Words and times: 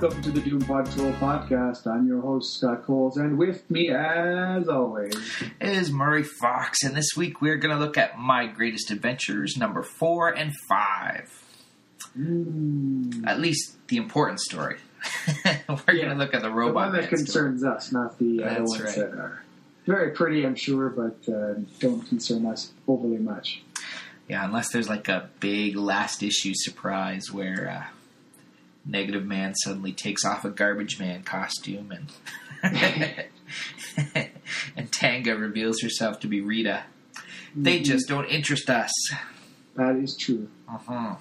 Welcome 0.00 0.20
to 0.20 0.32
the 0.32 0.40
Doom 0.40 0.58
Patrol 0.58 1.12
podcast. 1.12 1.86
I'm 1.86 2.08
your 2.08 2.20
host, 2.20 2.58
Scott 2.58 2.82
Coles, 2.82 3.16
and 3.16 3.38
with 3.38 3.70
me, 3.70 3.90
as 3.90 4.66
always, 4.66 5.14
is 5.60 5.92
Murray 5.92 6.24
Fox, 6.24 6.82
and 6.82 6.96
this 6.96 7.10
week 7.16 7.40
we're 7.40 7.58
going 7.58 7.72
to 7.72 7.80
look 7.80 7.96
at 7.96 8.18
My 8.18 8.48
Greatest 8.48 8.90
Adventures 8.90 9.56
number 9.56 9.84
four 9.84 10.30
and 10.30 10.52
five. 10.68 11.30
At 13.24 13.38
least 13.38 13.76
the 13.86 13.96
important 13.98 14.40
story. 14.40 14.78
we're 15.68 15.94
going 15.94 16.08
to 16.08 16.16
look 16.16 16.34
at 16.34 16.42
the 16.42 16.48
the 16.48 16.54
robot 16.54 16.74
one 16.74 16.92
that 16.94 16.98
man 17.02 17.04
story. 17.04 17.50
concerns 17.50 17.64
us, 17.64 17.92
not 17.92 18.18
the 18.18 18.42
other 18.42 18.64
ones 18.64 18.80
right. 18.80 18.96
that 18.96 19.12
are 19.12 19.44
very 19.86 20.10
pretty, 20.10 20.44
I'm 20.44 20.56
sure, 20.56 20.88
but 20.88 21.32
uh, 21.32 21.54
don't 21.78 22.04
concern 22.08 22.46
us 22.46 22.72
overly 22.88 23.18
much. 23.18 23.62
Yeah, 24.28 24.44
unless 24.44 24.72
there's 24.72 24.88
like 24.88 25.06
a 25.06 25.30
big 25.38 25.76
last 25.76 26.24
issue 26.24 26.52
surprise 26.52 27.30
where 27.30 27.70
uh, 27.70 27.94
Negative 28.86 29.24
Man 29.24 29.54
suddenly 29.54 29.92
takes 29.92 30.24
off 30.24 30.44
a 30.44 30.50
Garbage 30.50 30.98
Man 30.98 31.22
costume 31.22 31.92
and 31.92 32.10
and 34.76 34.90
Tanga 34.92 35.36
reveals 35.36 35.80
herself 35.80 36.20
to 36.20 36.26
be 36.26 36.40
Rita. 36.40 36.84
They 37.56 37.76
Mm-hmm. 37.76 37.84
just 37.84 38.08
don't 38.08 38.26
interest 38.26 38.68
us. 38.68 38.90
That 39.76 39.96
is 39.96 40.16
true. 40.16 40.48
Uh-huh. 40.68 41.16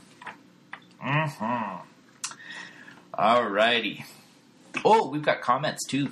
Uh-huh. 1.02 1.78
Alrighty. 3.14 4.04
Oh, 4.84 5.10
we've 5.10 5.22
got 5.22 5.42
comments 5.42 5.86
too. 5.88 6.10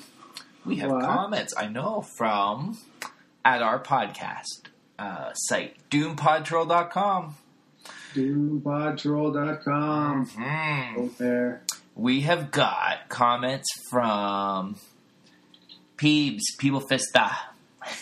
We 0.65 0.75
have 0.77 0.91
What? 0.91 1.03
comments, 1.03 1.53
I 1.57 1.67
know, 1.67 2.01
from 2.17 2.77
at 3.43 3.61
our 3.63 3.79
podcast 3.81 4.67
uh, 4.99 5.33
site, 5.33 5.77
doompodtrol.com. 5.89 7.35
DoomPatrol.com. 8.15 10.25
Hmm. 10.25 10.95
Go 10.95 11.09
there. 11.17 11.61
We 11.95 12.21
have 12.21 12.51
got 12.51 13.09
comments 13.09 13.67
from 13.89 14.77
Peebs, 15.97 16.41
People 16.57 16.81
Fista. 16.81 17.31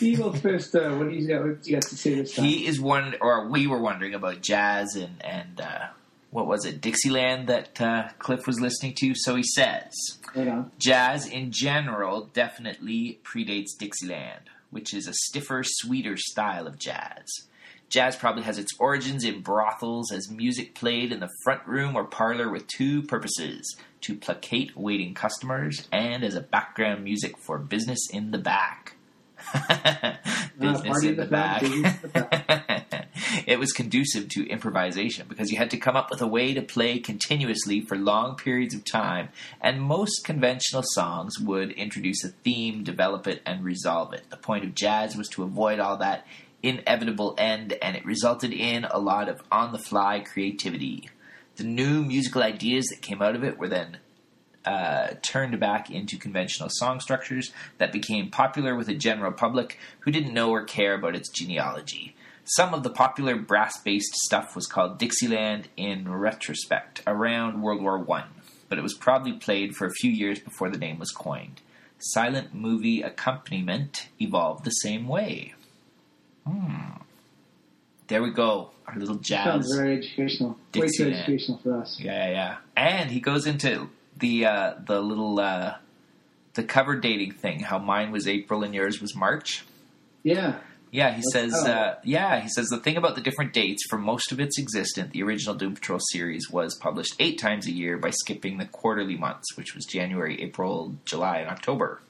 Evil 0.00 0.32
Fist, 0.34 0.74
uh, 0.74 0.90
what 0.90 1.08
do 1.08 1.14
you 1.14 1.26
got, 1.26 1.42
what 1.42 1.62
do 1.62 1.70
you 1.70 1.76
got 1.76 1.88
to 1.88 1.96
say 1.96 2.14
this 2.14 2.34
time? 2.34 2.44
He 2.44 2.66
is 2.66 2.80
one, 2.80 3.14
or 3.20 3.48
we 3.48 3.66
were 3.66 3.80
wondering 3.80 4.14
about 4.14 4.42
jazz 4.42 4.94
and 4.94 5.22
and 5.22 5.60
uh, 5.60 5.86
what 6.30 6.46
was 6.46 6.64
it, 6.64 6.80
Dixieland 6.80 7.48
that 7.48 7.80
uh, 7.80 8.08
Cliff 8.18 8.46
was 8.46 8.60
listening 8.60 8.94
to. 9.00 9.14
So 9.14 9.34
he 9.34 9.42
says, 9.42 9.92
Right 10.34 10.64
jazz 10.78 11.26
in 11.26 11.50
general 11.50 12.30
definitely 12.32 13.18
predates 13.24 13.76
Dixieland, 13.78 14.48
which 14.70 14.94
is 14.94 15.08
a 15.08 15.12
stiffer, 15.12 15.62
sweeter 15.64 16.16
style 16.16 16.66
of 16.66 16.78
jazz. 16.78 17.26
Jazz 17.90 18.14
probably 18.14 18.44
has 18.44 18.56
its 18.56 18.70
origins 18.78 19.24
in 19.24 19.40
brothels 19.40 20.12
as 20.12 20.30
music 20.30 20.76
played 20.76 21.10
in 21.12 21.18
the 21.18 21.28
front 21.42 21.66
room 21.66 21.96
or 21.96 22.04
parlor 22.04 22.48
with 22.48 22.66
two 22.68 23.02
purposes 23.02 23.76
to 24.02 24.14
placate 24.14 24.76
waiting 24.76 25.12
customers 25.12 25.88
and 25.90 26.22
as 26.22 26.36
a 26.36 26.40
background 26.40 27.02
music 27.02 27.36
for 27.36 27.58
business 27.58 28.08
in 28.12 28.30
the 28.30 28.38
back. 28.38 28.94
business 30.58 31.02
in 31.02 31.16
the 31.16 31.24
the 31.24 31.30
back, 31.30 31.62
back. 31.62 31.62
business 31.62 32.04
in 32.04 32.10
the 32.12 33.06
it 33.46 33.58
was 33.58 33.72
conducive 33.72 34.28
to 34.28 34.46
improvisation 34.48 35.26
because 35.28 35.50
you 35.50 35.58
had 35.58 35.70
to 35.70 35.76
come 35.76 35.96
up 35.96 36.10
with 36.10 36.20
a 36.20 36.26
way 36.26 36.54
to 36.54 36.62
play 36.62 36.98
continuously 36.98 37.80
for 37.80 37.96
long 37.96 38.36
periods 38.36 38.74
of 38.74 38.84
time, 38.84 39.28
and 39.60 39.80
most 39.80 40.24
conventional 40.24 40.82
songs 40.84 41.38
would 41.40 41.72
introduce 41.72 42.22
a 42.24 42.28
theme, 42.28 42.84
develop 42.84 43.26
it, 43.26 43.42
and 43.44 43.64
resolve 43.64 44.12
it. 44.12 44.28
The 44.30 44.36
point 44.36 44.64
of 44.64 44.74
jazz 44.74 45.16
was 45.16 45.28
to 45.30 45.42
avoid 45.42 45.80
all 45.80 45.96
that 45.96 46.26
inevitable 46.62 47.34
end, 47.38 47.74
and 47.80 47.96
it 47.96 48.04
resulted 48.04 48.52
in 48.52 48.84
a 48.84 48.98
lot 48.98 49.28
of 49.28 49.42
on 49.50 49.72
the 49.72 49.78
fly 49.78 50.20
creativity. 50.20 51.08
The 51.56 51.64
new 51.64 52.04
musical 52.04 52.42
ideas 52.42 52.86
that 52.86 53.02
came 53.02 53.22
out 53.22 53.34
of 53.34 53.44
it 53.44 53.58
were 53.58 53.68
then 53.68 53.98
uh, 54.64 55.14
turned 55.22 55.58
back 55.58 55.90
into 55.90 56.18
conventional 56.18 56.68
song 56.70 57.00
structures 57.00 57.52
that 57.78 57.92
became 57.92 58.30
popular 58.30 58.74
with 58.74 58.86
the 58.86 58.94
general 58.94 59.32
public 59.32 59.78
who 60.00 60.10
didn't 60.10 60.34
know 60.34 60.50
or 60.50 60.64
care 60.64 60.94
about 60.94 61.16
its 61.16 61.30
genealogy. 61.30 62.14
Some 62.44 62.74
of 62.74 62.82
the 62.82 62.90
popular 62.90 63.36
brass 63.36 63.80
based 63.80 64.14
stuff 64.14 64.56
was 64.56 64.66
called 64.66 64.98
Dixieland 64.98 65.68
in 65.76 66.10
retrospect 66.10 67.02
around 67.06 67.62
World 67.62 67.82
War 67.82 68.04
I, 68.10 68.24
but 68.68 68.78
it 68.78 68.82
was 68.82 68.94
probably 68.94 69.34
played 69.34 69.76
for 69.76 69.86
a 69.86 69.92
few 69.92 70.10
years 70.10 70.38
before 70.38 70.68
the 70.68 70.78
name 70.78 70.98
was 70.98 71.10
coined. 71.10 71.60
Silent 71.98 72.54
movie 72.54 73.02
accompaniment 73.02 74.08
evolved 74.18 74.64
the 74.64 74.70
same 74.70 75.06
way. 75.06 75.54
Hmm. 76.46 77.02
There 78.08 78.22
we 78.22 78.30
go. 78.30 78.70
Our 78.86 78.96
little 78.96 79.16
jazz. 79.16 79.44
Sounds 79.44 79.76
very 79.76 79.98
educational. 79.98 80.50
Way 80.50 80.56
too 80.72 80.80
Dixieland. 80.80 81.14
educational 81.16 81.58
for 81.58 81.76
us. 81.80 82.00
Yeah, 82.00 82.26
yeah, 82.26 82.32
yeah. 82.32 82.56
And 82.76 83.10
he 83.10 83.20
goes 83.20 83.46
into 83.46 83.88
the 84.18 84.46
uh, 84.46 84.74
the 84.84 85.00
little 85.00 85.38
uh, 85.38 85.76
the 86.54 86.64
cover 86.64 86.96
dating 86.96 87.32
thing. 87.32 87.60
How 87.60 87.78
mine 87.78 88.10
was 88.10 88.26
April 88.26 88.64
and 88.64 88.74
yours 88.74 89.00
was 89.00 89.14
March. 89.14 89.64
Yeah. 90.24 90.58
Yeah, 90.92 91.10
he 91.14 91.22
That's 91.32 91.32
says. 91.32 91.54
Uh, 91.54 91.96
yeah, 92.02 92.40
he 92.40 92.48
says 92.48 92.68
the 92.68 92.78
thing 92.78 92.96
about 92.96 93.14
the 93.14 93.20
different 93.20 93.52
dates 93.52 93.84
for 93.88 93.96
most 93.96 94.32
of 94.32 94.40
its 94.40 94.58
existence, 94.58 95.12
the 95.12 95.22
original 95.22 95.54
Doom 95.54 95.74
Patrol 95.74 96.00
series 96.10 96.50
was 96.50 96.74
published 96.74 97.14
eight 97.20 97.38
times 97.38 97.68
a 97.68 97.70
year 97.70 97.96
by 97.96 98.10
skipping 98.10 98.58
the 98.58 98.66
quarterly 98.66 99.16
months, 99.16 99.56
which 99.56 99.72
was 99.72 99.84
January, 99.84 100.42
April, 100.42 100.96
July, 101.04 101.38
and 101.38 101.48
October. 101.48 102.00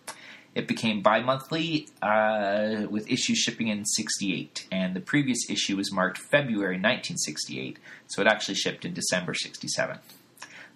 It 0.54 0.66
became 0.66 1.00
bi-monthly 1.00 1.88
uh, 2.02 2.86
with 2.90 3.10
issues 3.10 3.38
shipping 3.38 3.68
in 3.68 3.84
'68, 3.84 4.66
and 4.72 4.96
the 4.96 5.00
previous 5.00 5.48
issue 5.48 5.76
was 5.76 5.92
marked 5.92 6.18
February 6.18 6.74
1968, 6.74 7.78
so 8.08 8.20
it 8.20 8.26
actually 8.26 8.56
shipped 8.56 8.84
in 8.84 8.92
December 8.92 9.34
'67. 9.34 9.98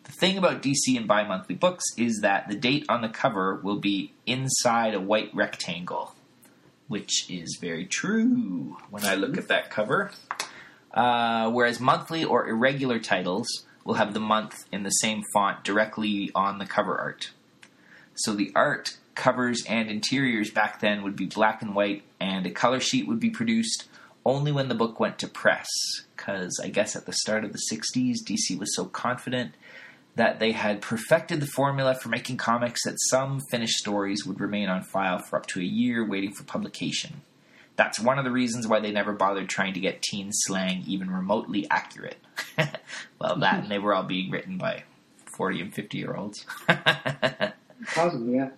The 0.04 0.12
thing 0.12 0.38
about 0.38 0.62
DC 0.62 0.96
and 0.96 1.08
bi-monthly 1.08 1.54
books 1.54 1.84
is 1.96 2.20
that 2.20 2.48
the 2.48 2.54
date 2.54 2.84
on 2.88 3.00
the 3.00 3.08
cover 3.08 3.56
will 3.56 3.80
be 3.80 4.12
inside 4.26 4.94
a 4.94 5.00
white 5.00 5.34
rectangle 5.34 6.14
which 6.88 7.30
is 7.30 7.58
very 7.60 7.86
true 7.86 8.76
when 8.90 9.04
I 9.04 9.14
look 9.14 9.36
at 9.36 9.48
that 9.48 9.70
cover. 9.70 10.10
Uh, 10.92 11.50
whereas 11.50 11.80
monthly 11.80 12.24
or 12.24 12.48
irregular 12.48 12.98
titles 12.98 13.48
will 13.84 13.94
have 13.94 14.14
the 14.14 14.20
month 14.20 14.64
in 14.70 14.82
the 14.84 14.90
same 14.90 15.22
font 15.32 15.64
directly 15.64 16.30
on 16.34 16.58
the 16.58 16.66
cover 16.66 16.96
art. 16.96 17.30
So 18.14 18.32
the 18.32 18.52
art, 18.54 18.98
covers, 19.14 19.64
and 19.68 19.90
interiors 19.90 20.50
back 20.50 20.80
then 20.80 21.02
would 21.02 21.16
be 21.16 21.26
black 21.26 21.62
and 21.62 21.74
white, 21.74 22.02
and 22.20 22.46
a 22.46 22.50
color 22.50 22.80
sheet 22.80 23.06
would 23.06 23.20
be 23.20 23.30
produced 23.30 23.84
only 24.24 24.52
when 24.52 24.68
the 24.68 24.74
book 24.74 24.98
went 24.98 25.18
to 25.18 25.28
press. 25.28 25.68
Because 26.16 26.58
I 26.62 26.68
guess 26.68 26.96
at 26.96 27.06
the 27.06 27.12
start 27.12 27.44
of 27.44 27.52
the 27.52 27.60
60s, 27.70 28.16
DC 28.24 28.58
was 28.58 28.74
so 28.74 28.86
confident 28.86 29.52
that 30.16 30.38
they 30.38 30.52
had 30.52 30.80
perfected 30.80 31.40
the 31.40 31.46
formula 31.46 31.94
for 31.94 32.08
making 32.08 32.36
comics 32.36 32.84
that 32.84 32.96
some 33.10 33.40
finished 33.50 33.76
stories 33.78 34.24
would 34.24 34.40
remain 34.40 34.68
on 34.68 34.82
file 34.82 35.18
for 35.18 35.36
up 35.36 35.46
to 35.46 35.60
a 35.60 35.64
year 35.64 36.06
waiting 36.06 36.32
for 36.32 36.44
publication. 36.44 37.22
That's 37.76 37.98
one 37.98 38.18
of 38.18 38.24
the 38.24 38.30
reasons 38.30 38.68
why 38.68 38.78
they 38.78 38.92
never 38.92 39.12
bothered 39.12 39.48
trying 39.48 39.74
to 39.74 39.80
get 39.80 40.02
teen 40.02 40.30
slang 40.32 40.84
even 40.86 41.10
remotely 41.10 41.68
accurate. 41.68 42.18
well, 43.18 43.36
that 43.40 43.64
and 43.64 43.70
they 43.70 43.80
were 43.80 43.92
all 43.92 44.04
being 44.04 44.30
written 44.30 44.56
by 44.56 44.84
40 45.36 45.60
and 45.62 45.74
50 45.74 45.98
year 45.98 46.14
olds. 46.14 46.46
Possibly, 47.94 48.36
yeah. 48.36 48.50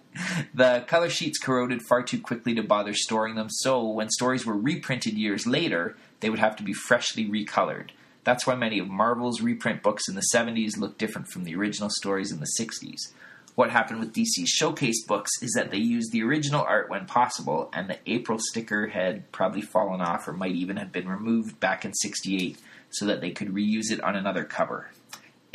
The 0.55 0.85
color 0.87 1.11
sheets 1.11 1.39
corroded 1.39 1.83
far 1.83 2.03
too 2.03 2.21
quickly 2.21 2.55
to 2.55 2.63
bother 2.63 2.95
storing 2.95 3.35
them, 3.35 3.49
so 3.51 3.87
when 3.87 4.11
stories 4.11 4.47
were 4.47 4.57
reprinted 4.57 5.15
years 5.15 5.47
later, 5.47 5.97
they 6.21 6.31
would 6.31 6.39
have 6.39 6.57
to 6.57 6.63
be 6.63 6.73
freshly 6.73 7.27
recolored. 7.27 7.91
That's 8.25 8.47
why 8.47 8.57
many 8.57 8.79
of 8.79 8.89
Marvel's 8.89 9.41
reprint 9.41 9.83
books 9.83 10.09
in 10.09 10.17
the 10.17 10.27
70s 10.35 10.79
look 10.79 10.99
different 10.99 11.29
from 11.29 11.45
the 11.45 11.55
original 11.55 11.91
stories 11.91 12.33
in 12.33 12.41
the 12.41 12.49
60s. 12.59 13.13
What 13.55 13.71
happened 13.71 14.01
with 14.01 14.13
DC's 14.13 14.51
showcase 14.51 15.05
books 15.07 15.31
is 15.41 15.53
that 15.53 15.71
they 15.71 15.79
used 15.79 16.13
the 16.13 16.23
original 16.23 16.63
art 16.63 16.91
when 16.91 17.07
possible, 17.07 17.71
and 17.73 17.89
the 17.89 17.99
April 18.07 18.39
sticker 18.39 18.89
had 18.89 19.31
probably 19.33 19.63
fallen 19.63 20.03
off 20.03 20.29
or 20.29 20.35
might 20.35 20.55
even 20.55 20.77
have 20.77 20.93
been 20.93 21.09
removed 21.09 21.59
back 21.59 21.85
in 21.85 21.95
68 21.95 22.59
so 22.91 23.07
that 23.07 23.21
they 23.21 23.31
could 23.31 23.55
reuse 23.55 23.91
it 23.91 24.03
on 24.03 24.15
another 24.15 24.45
cover. 24.45 24.91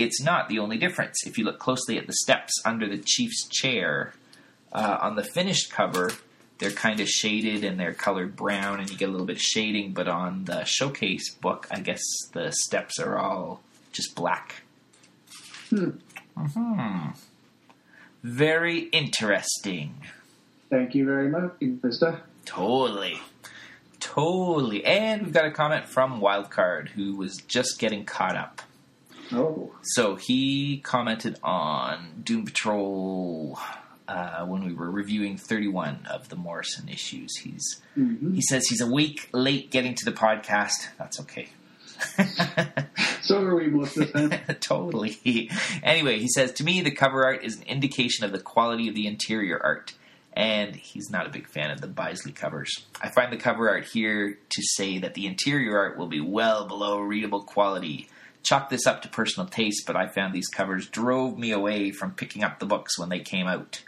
It's 0.03 0.21
not 0.21 0.49
the 0.49 0.59
only 0.59 0.77
difference. 0.77 1.25
If 1.25 1.37
you 1.37 1.45
look 1.45 1.59
closely 1.59 1.97
at 1.97 2.07
the 2.07 2.13
steps 2.13 2.53
under 2.65 2.87
the 2.87 2.97
chief's 2.97 3.47
chair, 3.47 4.13
uh, 4.73 4.97
on 5.01 5.15
the 5.15 5.23
finished 5.23 5.71
cover, 5.71 6.11
they're 6.59 6.71
kind 6.71 6.99
of 6.99 7.07
shaded 7.07 7.63
and 7.63 7.79
they're 7.79 7.93
colored 7.93 8.35
brown, 8.35 8.79
and 8.79 8.89
you 8.89 8.97
get 8.97 9.09
a 9.09 9.11
little 9.11 9.25
bit 9.27 9.37
of 9.37 9.41
shading. 9.41 9.93
But 9.93 10.07
on 10.07 10.45
the 10.45 10.63
showcase 10.63 11.33
book, 11.33 11.67
I 11.71 11.79
guess 11.79 12.03
the 12.33 12.51
steps 12.51 12.99
are 12.99 13.17
all 13.17 13.61
just 13.91 14.15
black. 14.15 14.63
Hmm. 15.69 15.89
hmm 16.37 17.07
Very 18.23 18.79
interesting. 18.79 19.95
Thank 20.69 20.95
you 20.95 21.05
very 21.05 21.29
much, 21.29 21.53
Vista. 21.59 22.21
Totally. 22.45 23.19
Totally. 23.99 24.85
And 24.85 25.23
we've 25.23 25.33
got 25.33 25.45
a 25.45 25.51
comment 25.51 25.87
from 25.87 26.21
Wildcard, 26.21 26.89
who 26.89 27.15
was 27.15 27.37
just 27.37 27.79
getting 27.79 28.05
caught 28.05 28.35
up. 28.35 28.61
Oh, 29.33 29.71
So 29.81 30.15
he 30.15 30.79
commented 30.79 31.39
on 31.43 32.21
Doom 32.23 32.45
Patrol 32.45 33.57
uh, 34.07 34.45
when 34.45 34.65
we 34.65 34.73
were 34.73 34.89
reviewing 34.89 35.37
31 35.37 36.07
of 36.09 36.29
the 36.29 36.35
Morrison 36.35 36.89
issues. 36.89 37.37
He's 37.37 37.81
mhm. 37.97 38.35
he 38.35 38.41
says 38.41 38.67
he's 38.67 38.81
a 38.81 38.91
week 38.91 39.29
late 39.33 39.71
getting 39.71 39.95
to 39.95 40.05
the 40.05 40.11
podcast. 40.11 40.87
That's 40.97 41.19
okay. 41.21 41.49
so 43.21 43.41
are 43.41 43.55
we 43.55 43.67
most 43.67 43.97
of 43.97 44.11
the 44.11 44.29
time. 44.29 44.55
totally. 44.59 45.49
Anyway, 45.83 46.19
he 46.19 46.27
says 46.27 46.51
to 46.53 46.63
me 46.63 46.81
the 46.81 46.91
cover 46.91 47.23
art 47.25 47.43
is 47.43 47.57
an 47.57 47.63
indication 47.63 48.25
of 48.25 48.31
the 48.31 48.39
quality 48.39 48.87
of 48.89 48.95
the 48.95 49.07
interior 49.07 49.59
art. 49.61 49.93
And 50.33 50.75
he's 50.75 51.09
not 51.09 51.27
a 51.27 51.29
big 51.29 51.49
fan 51.49 51.71
of 51.71 51.81
the 51.81 51.87
Bisley 51.87 52.31
covers. 52.31 52.85
I 53.01 53.09
find 53.09 53.33
the 53.33 53.37
cover 53.37 53.69
art 53.69 53.85
here 53.91 54.37
to 54.49 54.61
say 54.63 54.99
that 54.99 55.13
the 55.13 55.25
interior 55.25 55.77
art 55.77 55.97
will 55.97 56.07
be 56.07 56.21
well 56.21 56.65
below 56.67 56.99
readable 56.99 57.43
quality. 57.43 58.07
Chalk 58.43 58.69
this 58.69 58.87
up 58.87 59.01
to 59.03 59.07
personal 59.09 59.47
taste, 59.47 59.83
but 59.85 59.95
I 59.95 60.07
found 60.07 60.33
these 60.33 60.47
covers 60.47 60.87
drove 60.87 61.37
me 61.37 61.51
away 61.51 61.91
from 61.91 62.11
picking 62.11 62.43
up 62.43 62.59
the 62.59 62.65
books 62.65 62.97
when 62.97 63.09
they 63.09 63.19
came 63.19 63.47
out. 63.47 63.83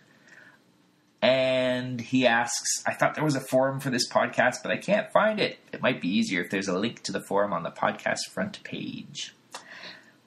And 1.21 2.01
he 2.01 2.27
asks, 2.27 2.83
I 2.85 2.93
thought 2.93 3.15
there 3.15 3.23
was 3.23 3.35
a 3.35 3.39
forum 3.39 3.79
for 3.79 3.89
this 3.89 4.09
podcast, 4.09 4.57
but 4.61 4.71
I 4.71 4.77
can't 4.77 5.09
find 5.11 5.39
it. 5.39 5.57
It 5.71 5.81
might 5.81 6.01
be 6.01 6.09
easier 6.09 6.41
if 6.41 6.49
there's 6.51 6.67
a 6.67 6.77
link 6.77 7.01
to 7.03 7.11
the 7.13 7.21
forum 7.21 7.53
on 7.53 7.63
the 7.63 7.71
podcast 7.71 8.27
front 8.29 8.61
page. 8.63 9.33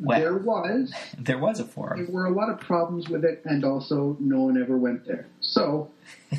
Well, 0.00 0.18
There 0.18 0.36
was. 0.38 0.92
there 1.18 1.38
was 1.38 1.60
a 1.60 1.64
forum. 1.64 2.04
There 2.06 2.14
were 2.14 2.24
a 2.26 2.30
lot 2.30 2.48
of 2.50 2.60
problems 2.60 3.08
with 3.10 3.24
it, 3.24 3.42
and 3.44 3.62
also 3.64 4.16
no 4.20 4.40
one 4.40 4.60
ever 4.60 4.76
went 4.78 5.06
there. 5.06 5.26
So 5.40 5.90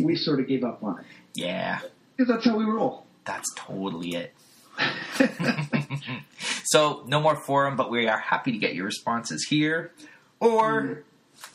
we 0.01 0.15
sort 0.15 0.39
of 0.39 0.47
gave 0.47 0.63
up 0.63 0.83
on 0.83 0.99
it. 0.99 1.05
Yeah, 1.35 1.81
Because 2.15 2.33
that's 2.33 2.45
how 2.45 2.57
we 2.57 2.65
roll. 2.65 3.05
that's 3.23 3.47
totally 3.55 4.15
it. 4.15 4.33
so, 6.63 7.03
no 7.07 7.19
more 7.19 7.35
forum, 7.35 7.75
but 7.75 7.89
we 7.89 8.07
are 8.07 8.19
happy 8.19 8.51
to 8.51 8.57
get 8.57 8.75
your 8.75 8.85
responses 8.85 9.45
here 9.49 9.91
or 10.39 11.03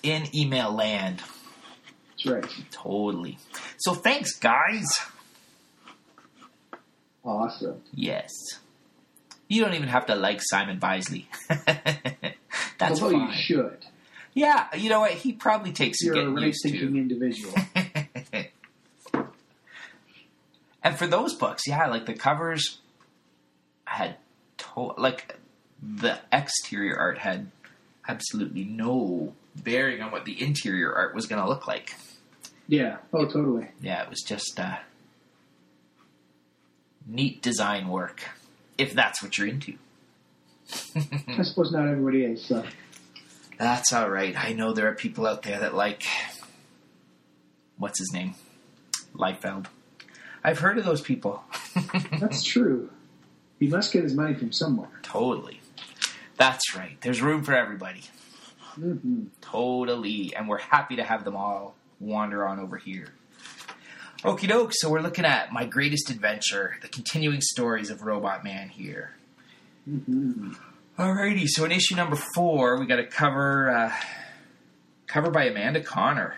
in 0.03 0.25
email 0.35 0.73
land. 0.73 1.23
That's 2.11 2.27
right. 2.27 2.47
Totally. 2.71 3.39
So, 3.79 3.95
thanks, 3.95 4.39
guys. 4.39 4.87
Awesome. 7.25 7.83
Yes. 7.95 8.31
You 9.49 9.63
don't 9.63 9.75
even 9.75 9.89
have 9.89 10.07
to 10.07 10.15
like 10.15 10.41
Simon 10.43 10.79
Bisley. 10.79 11.29
That's 12.79 13.03
Although 13.03 13.11
you 13.11 13.33
should. 13.33 13.85
Yeah, 14.35 14.75
you 14.75 14.89
know 14.89 15.01
what? 15.01 15.13
He 15.13 15.33
probably 15.33 15.73
takes 15.73 16.03
You're 16.03 16.17
a 16.17 16.41
used 16.41 16.61
thinking 16.63 16.97
individual. 16.97 17.55
and 20.83 20.97
for 20.97 21.07
those 21.07 21.35
books, 21.35 21.65
yeah, 21.67 21.87
like 21.89 22.07
the 22.07 22.15
covers 22.15 22.79
had 23.93 24.17
to- 24.59 24.95
like 24.99 25.37
the 25.83 26.19
exterior 26.33 26.97
art 26.97 27.19
had 27.19 27.51
absolutely 28.09 28.65
no 28.65 29.33
bearing 29.57 30.01
on 30.03 30.11
what 30.11 30.25
the 30.25 30.41
interior 30.43 30.93
art 30.95 31.15
was 31.15 31.27
going 31.27 31.41
to 31.43 31.49
look 31.49 31.67
like. 31.67 31.95
yeah. 32.69 32.97
Oh, 33.13 33.25
totally. 33.27 33.69
Yeah, 33.81 34.03
it 34.03 34.11
was 34.11 34.21
just 34.23 34.59
uh, 34.59 34.77
neat 37.07 37.43
design 37.43 37.89
work, 37.89 38.23
if 38.79 38.95
that's 38.95 39.23
what 39.23 39.37
you're 39.39 39.49
into. 39.49 39.75
I 41.29 41.43
suppose 41.43 41.73
not 41.73 41.87
everybody 41.89 42.25
is. 42.25 42.45
So. 42.45 42.65
That's 43.59 43.93
all 43.93 44.09
right. 44.09 44.35
I 44.37 44.53
know 44.53 44.73
there 44.73 44.89
are 44.89 44.95
people 44.95 45.27
out 45.27 45.43
there 45.43 45.61
that 45.61 45.75
like 45.75 46.05
what's 47.77 47.99
his 47.99 48.13
name, 48.13 48.35
Liefeld. 49.15 49.67
I've 50.45 50.59
heard 50.61 50.79
of 50.79 50.85
those 50.85 51.01
people. 51.01 51.43
That's 52.19 52.43
true. 52.43 52.91
He 53.63 53.69
must 53.69 53.93
get 53.93 54.03
his 54.03 54.13
money 54.13 54.35
from 54.35 54.51
somewhere. 54.51 54.89
totally. 55.05 55.61
That's 56.37 56.75
right. 56.75 57.01
There's 57.01 57.23
room 57.23 57.45
for 57.45 57.55
everybody. 57.55 58.03
hmm 58.75 59.27
Totally. 59.41 60.35
And 60.35 60.49
we're 60.49 60.59
happy 60.59 60.97
to 60.97 61.05
have 61.05 61.25
them 61.25 61.37
all 61.37 61.77
wander 62.01 62.45
on 62.45 62.59
over 62.59 62.77
here. 62.77 63.15
Okie 64.25 64.49
doke. 64.49 64.73
So 64.75 64.91
we're 64.91 65.01
looking 65.01 65.25
at 65.25 65.53
My 65.53 65.65
Greatest 65.65 66.11
Adventure, 66.11 66.77
the 66.83 66.89
continuing 66.89 67.41
stories 67.41 67.89
of 67.89 68.03
Robot 68.03 68.43
Man 68.43 68.69
here. 68.69 69.13
Mm-hmm. 69.89 70.55
Alrighty. 70.99 71.47
So 71.47 71.65
in 71.65 71.71
issue 71.71 71.95
number 71.95 72.17
four, 72.35 72.81
we 72.81 72.87
got 72.87 72.99
a 72.99 73.07
cover, 73.07 73.71
uh, 73.71 73.93
cover 75.07 75.31
by 75.31 75.45
Amanda 75.45 75.81
Conner. 75.81 76.35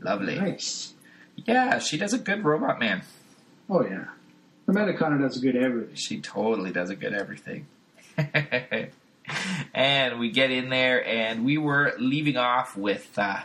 Lovely. 0.00 0.36
Nice. 0.38 0.94
Yeah, 1.36 1.78
she 1.78 1.98
does 1.98 2.14
a 2.14 2.18
good 2.18 2.42
Robot 2.42 2.80
Man. 2.80 3.02
Oh, 3.68 3.84
yeah. 3.84 4.06
Amanda 4.68 4.96
Conner 4.96 5.18
does 5.18 5.36
a 5.36 5.40
good 5.40 5.56
everything. 5.56 5.96
She 5.96 6.20
totally 6.20 6.70
does 6.70 6.90
a 6.90 6.96
good 6.96 7.12
everything. 7.12 7.66
and 9.74 10.18
we 10.18 10.30
get 10.30 10.50
in 10.50 10.70
there, 10.70 11.04
and 11.06 11.44
we 11.44 11.58
were 11.58 11.94
leaving 11.98 12.36
off 12.36 12.76
with 12.76 13.18
uh, 13.18 13.40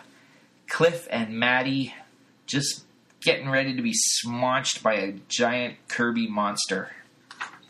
Cliff 0.67 1.07
and 1.09 1.39
Maddie 1.39 1.93
just 2.45 2.85
getting 3.21 3.49
ready 3.49 3.75
to 3.75 3.81
be 3.81 3.93
smonched 3.93 4.83
by 4.83 4.93
a 4.93 5.13
giant 5.27 5.75
Kirby 5.87 6.27
monster. 6.27 6.91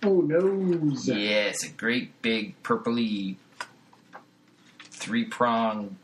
Oh, 0.04 0.22
nose. 0.22 1.08
Yes, 1.08 1.64
a 1.64 1.70
great 1.70 2.22
big 2.22 2.62
purpley 2.64 3.38
three 4.92 5.26
prong 5.26 5.98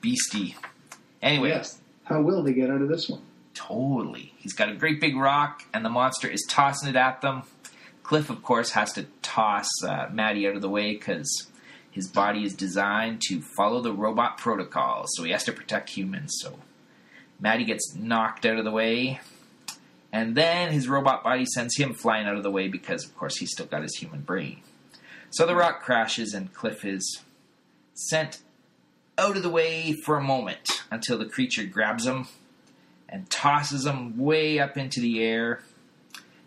beastie. 0.00 0.56
Anyway, 1.22 1.50
Yes. 1.50 1.78
How 2.04 2.22
will 2.22 2.42
they 2.42 2.52
get 2.52 2.70
out 2.70 2.82
of 2.82 2.88
this 2.88 3.08
one? 3.08 3.20
Totally. 3.56 4.34
He's 4.36 4.52
got 4.52 4.68
a 4.68 4.74
great 4.74 5.00
big 5.00 5.16
rock, 5.16 5.64
and 5.72 5.82
the 5.82 5.88
monster 5.88 6.28
is 6.28 6.46
tossing 6.46 6.90
it 6.90 6.94
at 6.94 7.22
them. 7.22 7.44
Cliff, 8.02 8.28
of 8.28 8.42
course, 8.42 8.72
has 8.72 8.92
to 8.92 9.06
toss 9.22 9.66
uh, 9.82 10.08
Maddie 10.12 10.46
out 10.46 10.56
of 10.56 10.62
the 10.62 10.68
way 10.68 10.92
because 10.92 11.48
his 11.90 12.06
body 12.06 12.44
is 12.44 12.54
designed 12.54 13.22
to 13.28 13.40
follow 13.56 13.80
the 13.80 13.94
robot 13.94 14.36
protocol, 14.36 15.06
so 15.08 15.24
he 15.24 15.30
has 15.30 15.42
to 15.44 15.52
protect 15.52 15.88
humans. 15.88 16.36
So 16.42 16.58
Maddie 17.40 17.64
gets 17.64 17.94
knocked 17.96 18.44
out 18.44 18.58
of 18.58 18.66
the 18.66 18.70
way, 18.70 19.20
and 20.12 20.36
then 20.36 20.70
his 20.70 20.86
robot 20.86 21.24
body 21.24 21.46
sends 21.46 21.78
him 21.78 21.94
flying 21.94 22.26
out 22.26 22.36
of 22.36 22.42
the 22.42 22.50
way 22.50 22.68
because, 22.68 23.06
of 23.06 23.16
course, 23.16 23.38
he's 23.38 23.52
still 23.52 23.66
got 23.66 23.82
his 23.82 23.96
human 23.96 24.20
brain. 24.20 24.60
So 25.30 25.46
the 25.46 25.56
rock 25.56 25.82
crashes, 25.82 26.34
and 26.34 26.52
Cliff 26.52 26.84
is 26.84 27.22
sent 27.94 28.42
out 29.16 29.38
of 29.38 29.42
the 29.42 29.48
way 29.48 29.94
for 30.04 30.18
a 30.18 30.22
moment 30.22 30.82
until 30.90 31.16
the 31.16 31.24
creature 31.24 31.64
grabs 31.64 32.06
him 32.06 32.28
and 33.08 33.28
tosses 33.30 33.86
him 33.86 34.18
way 34.18 34.58
up 34.58 34.76
into 34.76 35.00
the 35.00 35.22
air. 35.22 35.62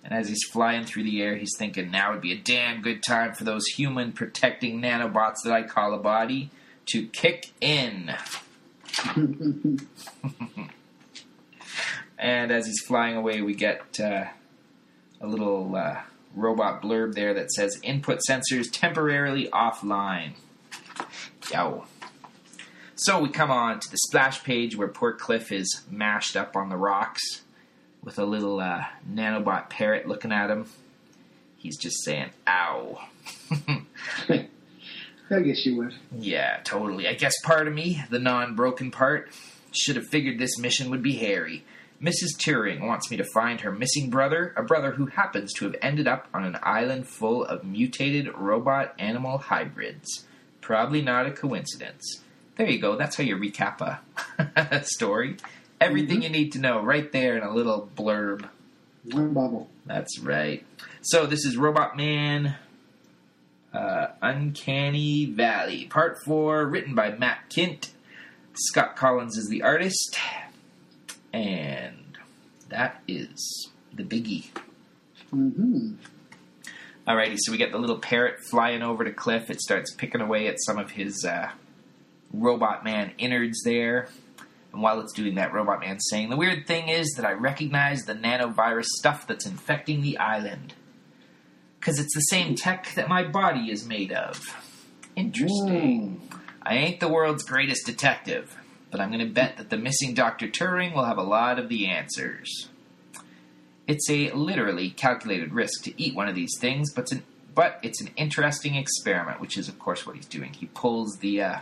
And 0.04 0.14
as 0.14 0.30
he's 0.30 0.44
flying 0.44 0.86
through 0.86 1.04
the 1.04 1.22
air, 1.22 1.36
he's 1.36 1.56
thinking, 1.58 1.92
now 1.92 2.14
would 2.14 2.22
be 2.22 2.32
a 2.32 2.38
damn 2.38 2.82
good 2.82 3.04
time 3.04 3.34
for 3.34 3.44
those 3.44 3.66
human 3.66 4.12
protecting 4.12 4.82
nanobots 4.82 5.44
that 5.44 5.54
I 5.54 5.64
call 5.64 5.94
a 5.94 6.00
body 6.00 6.50
to 6.88 7.06
kick 7.08 7.52
in. 7.62 8.14
and 12.18 12.52
as 12.52 12.66
he's 12.66 12.82
flying 12.82 13.16
away, 13.16 13.42
we 13.42 13.54
get 13.54 14.00
uh, 14.00 14.26
a 15.22 15.28
little 15.28 15.76
uh, 15.76 16.02
robot 16.36 16.82
blurb 16.82 17.14
there 17.14 17.34
that 17.34 17.52
says 17.52 17.80
input 17.84 18.20
sensors 18.28 18.68
temporarily 18.72 19.48
offline. 19.50 20.32
Yow. 21.52 21.86
So 23.04 23.22
we 23.22 23.30
come 23.30 23.50
on 23.50 23.80
to 23.80 23.90
the 23.90 23.98
splash 23.98 24.44
page 24.44 24.76
where 24.76 24.90
poor 24.90 25.14
Cliff 25.14 25.54
is 25.54 25.84
mashed 25.90 26.36
up 26.36 26.58
on 26.58 26.68
the 26.68 26.76
rocks 26.76 27.44
with 28.04 28.20
a 28.20 28.26
little 28.26 28.60
uh, 28.60 28.84
nanobot 29.10 29.70
parrot 29.70 30.06
looking 30.06 30.34
at 30.34 30.50
him. 30.50 30.66
He's 31.56 31.78
just 31.78 32.04
saying, 32.04 32.32
ow. 32.46 33.00
I 34.30 35.40
guess 35.40 35.66
you 35.66 35.78
would. 35.78 35.94
Yeah, 36.12 36.60
totally. 36.66 37.08
I 37.08 37.14
guess 37.14 37.34
part 37.42 37.70
of 37.70 37.74
me, 37.74 38.04
the 38.10 38.20
non 38.20 38.54
broken 38.54 38.92
part, 38.92 39.32
should 39.72 39.96
have 39.96 40.08
figured 40.08 40.38
this 40.38 40.58
mission 40.58 40.90
would 40.90 41.02
be 41.02 41.14
hairy. 41.14 41.64
Mrs. 42.02 42.36
Turing 42.38 42.86
wants 42.86 43.10
me 43.10 43.16
to 43.16 43.26
find 43.34 43.62
her 43.62 43.72
missing 43.72 44.10
brother, 44.10 44.54
a 44.58 44.64
brother 44.64 44.92
who 44.92 45.06
happens 45.06 45.54
to 45.54 45.64
have 45.64 45.76
ended 45.82 46.10
up 46.10 46.28
on 46.34 46.44
an 46.44 46.58
island 46.64 47.08
full 47.08 47.46
of 47.46 47.64
mutated 47.64 48.28
robot 48.36 48.94
animal 49.00 49.38
hybrids. 49.38 50.26
Probably 50.60 51.02
not 51.02 51.28
a 51.28 51.32
coincidence. 51.32 52.24
There 52.60 52.70
you 52.70 52.78
go. 52.78 52.98
That's 52.98 53.16
how 53.16 53.24
you 53.24 53.38
recap 53.38 53.80
a 54.38 54.84
story. 54.86 55.38
Everything 55.80 56.24
you 56.24 56.30
need 56.30 56.52
to 56.52 56.60
know 56.60 56.82
right 56.82 57.10
there 57.10 57.38
in 57.38 57.44
a 57.44 57.54
little 57.54 57.90
blurb. 57.96 58.50
One 59.06 59.34
bubble. 59.34 59.70
That's 59.86 60.20
right. 60.20 60.66
So 61.02 61.26
this 61.26 61.46
is 61.46 61.56
Robot 61.56 61.96
Man 61.96 62.58
uh, 63.74 64.08
Uncanny 64.22 65.24
Valley, 65.24 65.86
Part 65.86 66.18
4, 66.26 66.66
written 66.66 66.96
by 66.96 67.12
Matt 67.12 67.50
Kindt. 67.50 67.92
Scott 68.54 68.98
Kolins 68.98 69.38
is 69.38 69.48
the 69.50 69.62
artist. 69.62 70.20
And 71.32 72.18
that 72.68 73.02
is 73.08 73.70
the 73.94 74.04
biggie. 74.04 74.48
Mm-hmm. 75.34 75.94
Alrighty, 77.08 77.38
so 77.38 77.54
we 77.54 77.58
get 77.58 77.72
the 77.72 77.80
little 77.80 78.00
parrot 78.00 78.42
flying 78.50 78.82
over 78.82 79.06
to 79.06 79.14
Cliff. 79.14 79.50
It 79.50 79.62
starts 79.62 79.94
picking 79.94 80.20
away 80.20 80.48
at 80.48 80.58
some 80.60 80.78
of 80.78 80.92
his 80.92 81.24
uh, 81.24 81.52
Robot 82.34 82.84
Man 82.84 83.12
innards 83.18 83.62
there. 83.64 84.10
And 84.72 84.82
while 84.82 85.00
it's 85.00 85.14
doing 85.14 85.36
that, 85.36 85.54
Robot 85.54 85.80
Man's 85.80 86.06
saying, 86.10 86.30
The 86.30 86.38
weird 86.38 86.68
thing 86.68 86.90
is 86.90 87.14
that 87.16 87.26
I 87.26 87.32
recognize 87.34 88.04
the 88.04 88.14
nanovirus 88.14 88.86
stuff 88.86 89.26
that's 89.28 89.46
infecting 89.46 90.02
the 90.02 90.18
island. 90.18 90.74
Because 91.80 92.00
it's 92.00 92.14
the 92.14 92.22
same 92.22 92.56
tech 92.56 92.94
that 92.96 93.08
my 93.08 93.24
body 93.24 93.72
is 93.72 93.86
made 93.86 94.12
of. 94.12 94.56
Interesting. 95.16 96.22
I 96.62 96.76
ain't 96.76 97.00
the 97.00 97.08
world's 97.08 97.44
greatest 97.44 97.86
detective, 97.86 98.56
but 98.92 99.00
I'm 99.00 99.10
going 99.10 99.26
to 99.26 99.34
bet 99.34 99.58
that 99.58 99.70
the 99.70 99.78
missing 99.78 100.14
Dr. 100.14 100.48
Turing 100.48 100.94
will 100.94 101.06
have 101.06 101.18
a 101.18 101.24
lot 101.24 101.58
of 101.58 101.70
the 101.70 101.88
answers. 101.88 102.70
It's 103.88 104.10
a 104.10 104.30
literally 104.32 104.92
calculated 104.92 105.54
risk 105.54 105.84
to 105.86 106.02
eat 106.02 106.16
one 106.16 106.28
of 106.28 106.36
these 106.36 106.56
things, 106.60 106.94
but 106.94 107.04
it's 107.04 107.12
an, 107.14 107.24
but 107.56 107.80
it's 107.82 108.02
an 108.02 108.12
interesting 108.18 108.76
experiment, 108.76 109.40
which 109.40 109.58
is, 109.58 109.68
of 109.68 109.80
course, 109.80 110.06
what 110.06 110.16
he's 110.16 110.28
doing. 110.28 110.54
He 110.54 110.68
pulls 110.68 111.18
the 111.18 111.42
uh, 111.42 111.58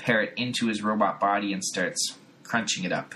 parrot 0.00 0.32
into 0.36 0.66
his 0.66 0.82
robot 0.82 1.20
body 1.20 1.52
and 1.52 1.62
starts 1.64 2.16
crunching 2.42 2.84
it 2.84 2.92
up. 2.92 3.14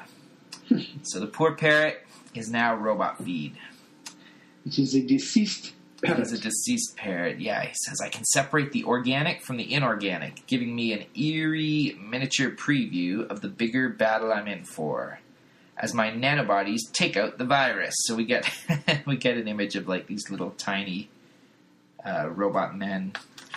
so 1.02 1.18
the 1.18 1.26
poor 1.26 1.52
parrot 1.52 2.06
is 2.34 2.50
now 2.50 2.74
robot 2.74 3.22
feed. 3.22 3.56
Which 4.64 4.78
is 4.78 4.94
a 4.94 5.02
deceased 5.02 5.72
parrot. 6.02 6.32
A 6.32 6.38
deceased 6.38 6.96
parrot. 6.96 7.40
Yeah, 7.40 7.62
he 7.62 7.74
says 7.74 8.00
I 8.02 8.08
can 8.08 8.24
separate 8.24 8.72
the 8.72 8.84
organic 8.84 9.42
from 9.42 9.56
the 9.56 9.72
inorganic, 9.72 10.46
giving 10.46 10.74
me 10.74 10.92
an 10.92 11.04
eerie 11.14 11.98
miniature 12.00 12.50
preview 12.50 13.28
of 13.28 13.40
the 13.40 13.48
bigger 13.48 13.88
battle 13.88 14.32
I'm 14.32 14.48
in 14.48 14.64
for. 14.64 15.20
As 15.76 15.92
my 15.92 16.10
nanobodies 16.10 16.92
take 16.92 17.16
out 17.16 17.36
the 17.36 17.44
virus, 17.44 17.94
so 17.98 18.14
we 18.14 18.24
get 18.24 18.48
we 19.06 19.16
get 19.16 19.36
an 19.36 19.48
image 19.48 19.74
of 19.74 19.88
like 19.88 20.06
these 20.06 20.30
little 20.30 20.50
tiny 20.50 21.08
uh, 22.06 22.28
robot 22.30 22.76
men 22.76 23.12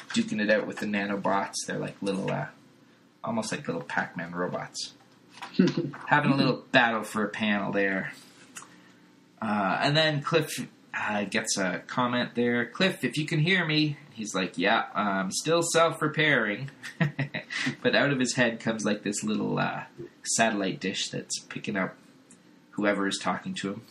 duking 0.10 0.42
it 0.42 0.50
out 0.50 0.66
with 0.66 0.78
the 0.78 0.86
nanobots. 0.86 1.54
They're 1.68 1.78
like 1.78 1.96
little, 2.02 2.32
uh, 2.32 2.48
almost 3.28 3.52
like 3.52 3.68
little 3.68 3.84
Pac-Man 3.84 4.34
robots, 4.34 4.94
having 6.08 6.32
a 6.32 6.36
little 6.36 6.64
battle 6.72 7.04
for 7.04 7.26
a 7.26 7.30
panel 7.30 7.72
there. 7.72 8.14
Uh, 9.42 9.80
and 9.84 9.96
then 9.96 10.22
Cliff 10.24 10.50
uh, 10.98 11.26
gets 11.26 11.58
a 11.58 11.84
comment 11.86 12.32
there. 12.34 12.66
Cliff, 12.66 13.04
if 13.04 13.18
you 13.18 13.26
can 13.28 13.40
hear 13.40 13.66
me, 13.66 13.98
he's 14.14 14.34
like, 14.34 14.58
"Yeah, 14.58 14.86
I'm 14.96 15.32
still 15.32 15.62
self-repairing." 15.62 16.72
but 17.84 17.96
out 17.96 18.12
of 18.12 18.20
his 18.20 18.34
head 18.34 18.60
comes 18.60 18.86
like 18.86 19.04
this 19.04 19.24
little 19.24 19.60
uh, 19.60 19.84
satellite 20.24 20.80
dish 20.80 21.10
that's 21.10 21.40
picking 21.40 21.76
up 21.76 21.96
whoever 22.72 23.08
is 23.08 23.20
talking 23.22 23.54
to 23.56 23.74
him. 23.74 23.82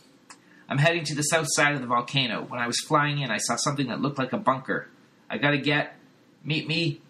I'm 0.69 0.79
heading 0.79 1.05
to 1.05 1.15
the 1.15 1.23
south 1.23 1.47
side 1.51 1.75
of 1.75 1.81
the 1.81 1.87
volcano. 1.87 2.43
When 2.43 2.59
I 2.59 2.67
was 2.67 2.81
flying 2.81 3.21
in, 3.21 3.31
I 3.31 3.37
saw 3.39 3.55
something 3.57 3.87
that 3.87 4.01
looked 4.01 4.19
like 4.19 4.33
a 4.33 4.39
bunker. 4.39 4.89
I 5.31 5.39
gotta 5.39 5.59
get. 5.59 5.95
Meet 6.43 6.69
me. 6.69 7.01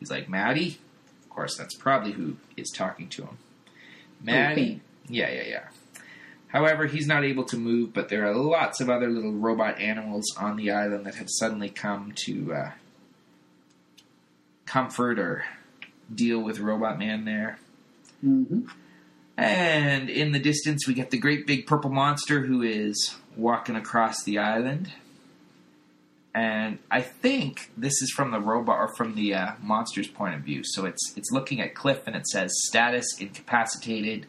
He's 0.00 0.10
like, 0.10 0.28
Maddie? 0.28 0.78
Of 1.22 1.30
course, 1.30 1.56
that's 1.56 1.74
probably 1.76 2.12
who 2.12 2.38
is 2.56 2.70
talking 2.70 3.08
to 3.10 3.22
him. 3.22 3.38
Maddie? 4.20 4.80
Yeah, 5.08 5.30
yeah, 5.30 5.44
yeah. 5.46 5.64
However, 6.48 6.86
he's 6.86 7.06
not 7.06 7.22
able 7.24 7.44
to 7.44 7.56
move, 7.56 7.92
but 7.92 8.08
there 8.08 8.26
are 8.26 8.34
lots 8.34 8.80
of 8.80 8.90
other 8.90 9.08
little 9.08 9.32
robot 9.32 9.78
animals 9.78 10.24
on 10.36 10.56
the 10.56 10.72
island 10.72 11.06
that 11.06 11.14
have 11.14 11.28
suddenly 11.30 11.68
come 11.68 12.12
to 12.26 12.52
uh, 12.52 12.70
comfort 14.66 15.18
or 15.18 15.44
deal 16.12 16.40
with 16.40 16.58
Robot 16.58 16.98
Man 16.98 17.24
there. 17.24 17.58
hmm 18.20 18.62
And 19.36 20.10
in 20.10 20.32
the 20.32 20.40
distance, 20.40 20.88
we 20.88 20.94
get 20.94 21.10
the 21.10 21.18
great 21.18 21.46
big 21.46 21.66
purple 21.66 21.90
monster 21.90 22.40
who 22.40 22.62
is 22.62 23.16
walking 23.36 23.76
across 23.76 24.22
the 24.24 24.38
island. 24.38 24.92
And 26.32 26.78
I 26.90 27.00
think 27.00 27.70
this 27.76 28.00
is 28.02 28.12
from 28.14 28.30
the 28.30 28.40
robot 28.40 28.78
or 28.78 28.94
from 28.94 29.16
the 29.16 29.34
uh, 29.34 29.52
monster's 29.60 30.06
point 30.06 30.36
of 30.36 30.42
view. 30.42 30.62
So 30.64 30.84
it's 30.84 31.12
it's 31.16 31.32
looking 31.32 31.60
at 31.60 31.74
Cliff 31.74 32.06
and 32.06 32.14
it 32.14 32.26
says 32.28 32.52
status 32.68 33.06
incapacitated, 33.18 34.26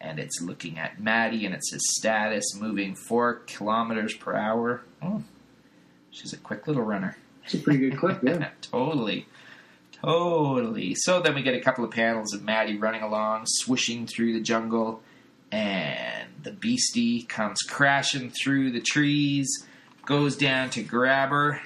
and 0.00 0.20
it's 0.20 0.40
looking 0.40 0.78
at 0.78 1.00
Maddie 1.00 1.44
and 1.44 1.54
it 1.54 1.64
says 1.64 1.82
status 1.96 2.44
moving 2.56 2.94
four 2.94 3.34
kilometers 3.46 4.14
per 4.14 4.36
hour. 4.36 4.82
Oh, 5.02 5.24
she's 6.10 6.32
a 6.32 6.36
quick 6.36 6.68
little 6.68 6.84
runner. 6.84 7.16
It's 7.44 7.54
a 7.54 7.58
pretty 7.58 7.80
good 7.80 7.98
clip, 7.98 8.22
yeah. 8.22 8.50
totally. 8.62 9.26
Totally. 10.00 10.94
So 10.96 11.20
then 11.20 11.34
we 11.34 11.42
get 11.42 11.54
a 11.54 11.60
couple 11.60 11.84
of 11.84 11.90
panels 11.90 12.34
of 12.34 12.42
Maddie 12.42 12.76
running 12.76 13.02
along, 13.02 13.44
swishing 13.46 14.06
through 14.06 14.32
the 14.32 14.40
jungle, 14.40 15.00
and 15.50 16.28
the 16.42 16.50
beastie 16.50 17.22
comes 17.22 17.62
crashing 17.62 18.30
through 18.30 18.72
the 18.72 18.80
trees, 18.80 19.48
goes 20.04 20.36
down 20.36 20.70
to 20.70 20.82
grab 20.82 21.30
her. 21.30 21.60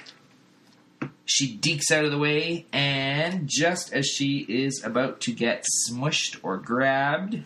She 1.25 1.57
dekes 1.57 1.91
out 1.91 2.05
of 2.05 2.11
the 2.11 2.17
way, 2.17 2.65
and 2.71 3.47
just 3.47 3.91
as 3.91 4.07
she 4.07 4.45
is 4.47 4.81
about 4.83 5.19
to 5.21 5.33
get 5.33 5.65
smushed 5.89 6.39
or 6.41 6.57
grabbed, 6.57 7.43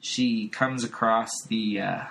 she 0.00 0.48
comes 0.48 0.82
across 0.82 1.30
the 1.48 1.80
uh, 1.80 2.04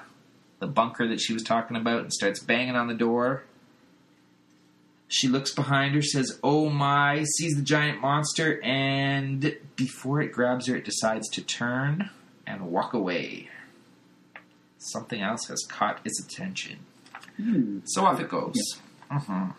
the 0.60 0.68
bunker 0.68 1.08
that 1.08 1.20
she 1.20 1.34
was 1.34 1.44
talking 1.44 1.78
about 1.78 2.02
and 2.02 2.14
starts 2.14 2.40
banging 2.40 2.76
on 2.76 2.88
the 2.88 2.94
door. 2.94 3.44
She 5.08 5.28
looks 5.28 5.54
behind 5.54 5.96
her, 5.96 6.02
says, 6.02 6.40
Oh 6.44 6.70
my, 6.70 7.24
sees 7.38 7.56
the 7.56 7.62
giant 7.62 8.02
monster, 8.02 8.62
and 8.64 9.58
before 9.76 10.22
it 10.22 10.32
grabs 10.32 10.68
her, 10.68 10.76
it 10.76 10.86
decides 10.86 11.30
to 11.30 11.44
turn 11.44 12.10
and 12.46 12.72
walk 12.72 12.94
away. 12.94 13.50
Something 14.78 15.22
else 15.22 15.48
has 15.48 15.66
caught 15.70 16.00
its 16.04 16.20
attention. 16.20 16.80
Hmm. 17.38 17.80
So 17.86 18.06
off 18.06 18.20
it 18.20 18.30
goes. 18.30 18.56
Mhm. 19.12 19.54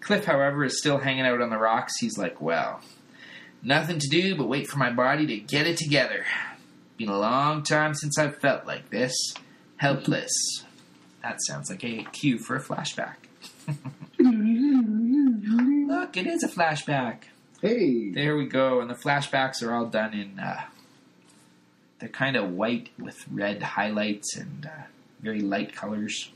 Cliff, 0.00 0.24
however, 0.24 0.64
is 0.64 0.78
still 0.78 0.98
hanging 0.98 1.24
out 1.26 1.40
on 1.40 1.50
the 1.50 1.58
rocks. 1.58 1.94
He's 1.98 2.18
like, 2.18 2.40
Well, 2.40 2.80
nothing 3.62 3.98
to 3.98 4.08
do 4.08 4.36
but 4.36 4.48
wait 4.48 4.66
for 4.68 4.78
my 4.78 4.90
body 4.90 5.26
to 5.26 5.36
get 5.38 5.66
it 5.66 5.76
together. 5.76 6.24
Been 6.96 7.08
a 7.08 7.18
long 7.18 7.62
time 7.62 7.94
since 7.94 8.18
I've 8.18 8.36
felt 8.38 8.66
like 8.66 8.90
this. 8.90 9.12
Helpless. 9.78 10.30
That 11.22 11.38
sounds 11.42 11.70
like 11.70 11.82
a 11.84 12.04
cue 12.12 12.38
for 12.38 12.54
a 12.56 12.60
flashback. 12.62 13.16
Look, 14.18 16.16
it 16.16 16.26
is 16.26 16.42
a 16.42 16.48
flashback. 16.48 17.18
Hey, 17.60 18.10
There 18.10 18.36
we 18.36 18.46
go. 18.46 18.80
And 18.80 18.90
the 18.90 18.94
flashbacks 18.94 19.62
are 19.62 19.72
all 19.72 19.86
done 19.86 20.12
in, 20.12 20.38
uh, 20.38 20.62
they're 21.98 22.08
kind 22.10 22.36
of 22.36 22.50
white 22.50 22.90
with 22.98 23.24
red 23.30 23.62
highlights 23.62 24.36
and 24.36 24.66
uh, 24.66 24.82
very 25.20 25.40
light 25.40 25.74
colors. 25.74 26.30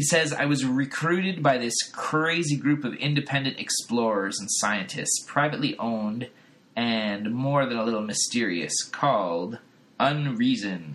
He 0.00 0.06
says, 0.06 0.32
I 0.32 0.46
was 0.46 0.64
recruited 0.64 1.42
by 1.42 1.58
this 1.58 1.74
crazy 1.92 2.56
group 2.56 2.84
of 2.84 2.94
independent 2.94 3.60
explorers 3.60 4.40
and 4.40 4.48
scientists, 4.50 5.22
privately 5.26 5.76
owned 5.76 6.30
and 6.74 7.34
more 7.34 7.66
than 7.66 7.76
a 7.76 7.84
little 7.84 8.00
mysterious, 8.00 8.82
called 8.82 9.58
Unreason. 10.00 10.94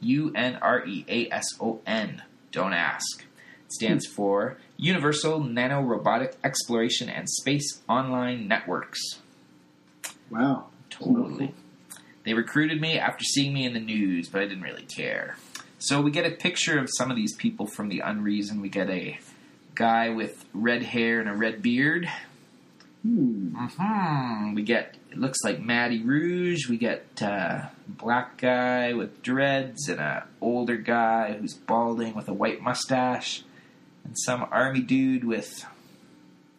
U 0.00 0.32
N 0.34 0.56
R 0.56 0.84
E 0.84 1.04
A 1.06 1.32
S 1.32 1.46
O 1.60 1.80
N. 1.86 2.22
Don't 2.50 2.72
ask. 2.72 3.22
It 3.66 3.72
stands 3.72 4.04
for 4.04 4.56
Universal 4.76 5.44
Nano 5.44 5.80
Robotic 5.80 6.36
Exploration 6.42 7.08
and 7.08 7.30
Space 7.30 7.80
Online 7.88 8.48
Networks. 8.48 9.20
wow. 10.28 10.66
Totally. 10.90 11.54
They 12.24 12.34
recruited 12.34 12.80
me 12.80 12.98
after 12.98 13.22
seeing 13.22 13.54
me 13.54 13.64
in 13.64 13.74
the 13.74 13.80
news, 13.80 14.28
but 14.28 14.42
I 14.42 14.48
didn't 14.48 14.64
really 14.64 14.86
care. 14.86 15.36
So 15.82 16.02
we 16.02 16.10
get 16.10 16.26
a 16.26 16.30
picture 16.30 16.78
of 16.78 16.90
some 16.98 17.10
of 17.10 17.16
these 17.16 17.34
people 17.34 17.66
from 17.66 17.88
the 17.88 18.00
Unreason. 18.00 18.60
We 18.60 18.68
get 18.68 18.90
a 18.90 19.18
guy 19.74 20.10
with 20.10 20.44
red 20.52 20.82
hair 20.82 21.20
and 21.20 21.28
a 21.28 21.32
red 21.32 21.62
beard. 21.62 22.06
Hmm. 23.02 23.54
hmm 23.56 24.54
We 24.54 24.62
get 24.62 24.96
it 25.10 25.16
looks 25.16 25.38
like 25.42 25.58
Matty 25.58 26.02
Rouge. 26.02 26.68
We 26.68 26.76
get 26.76 27.22
uh, 27.22 27.62
black 27.88 28.36
guy 28.36 28.92
with 28.92 29.22
dreads 29.22 29.88
and 29.88 29.98
a 30.00 30.26
older 30.42 30.76
guy 30.76 31.32
who's 31.32 31.54
balding 31.54 32.14
with 32.14 32.28
a 32.28 32.34
white 32.34 32.60
mustache, 32.60 33.42
and 34.04 34.14
some 34.18 34.46
army 34.50 34.82
dude 34.82 35.24
with. 35.24 35.64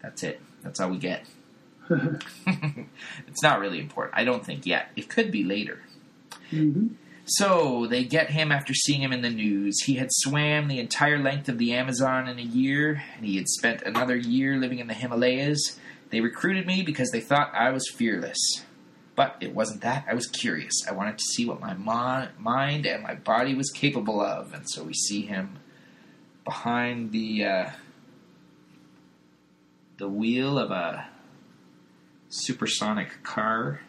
That's 0.01 0.24
it. 0.24 0.42
That's 0.63 0.80
all 0.80 0.90
we 0.90 0.98
get. 0.98 1.25
it's 1.90 3.44
not 3.44 3.60
really 3.60 3.80
important. 3.80 4.18
I 4.18 4.24
don't 4.24 4.44
think 4.44 4.66
yet. 4.66 4.90
It 4.96 5.10
could 5.10 5.32
be 5.32 5.44
later. 5.44 5.80
hmm 6.50 6.88
So 7.25 7.88
they 7.88 8.04
get 8.04 8.32
him 8.32 8.51
after 8.51 8.74
seeing 8.74 9.01
him 9.01 9.13
in 9.13 9.22
the 9.22 9.30
news. 9.30 9.84
He 9.84 9.96
had 9.96 10.12
swam 10.12 10.68
the 10.68 10.80
entire 10.80 11.20
length 11.20 11.50
of 11.50 11.58
the 11.58 11.74
Amazon 11.74 12.28
in 12.28 12.40
a 12.40 12.44
year, 12.44 13.04
and 13.16 13.25
he 13.25 13.38
had 13.38 13.48
spent 13.48 13.84
another 13.84 14.16
year 14.16 14.58
living 14.58 14.80
in 14.80 14.88
the 14.88 14.94
Himalayas. 14.94 15.80
They 16.10 16.22
recruited 16.22 16.66
me 16.66 16.82
because 16.82 17.12
they 17.12 17.22
thought 17.22 17.54
I 17.54 17.70
was 17.70 17.90
fearless. 17.90 18.63
But 19.16 19.38
it 19.40 19.54
wasn't 19.54 19.82
that. 19.82 20.06
I 20.10 20.13
was 20.13 20.28
curious. 20.28 20.74
I 20.88 20.94
wanted 20.94 21.18
to 21.18 21.24
see 21.24 21.46
what 21.46 21.60
my 21.60 21.74
mind 21.74 22.86
and 22.86 23.04
my 23.04 23.16
body 23.16 23.54
was 23.54 23.70
capable 23.70 24.22
of. 24.22 24.54
And 24.54 24.70
so 24.70 24.84
we 24.84 24.94
see 24.94 25.22
him 25.22 25.60
behind 26.44 27.12
the 27.12 27.46
uh, 27.46 27.70
the 29.98 30.08
wheel 30.08 30.58
of 30.58 30.72
a 30.72 31.08
supersonic 32.30 33.22
car. 33.24 33.82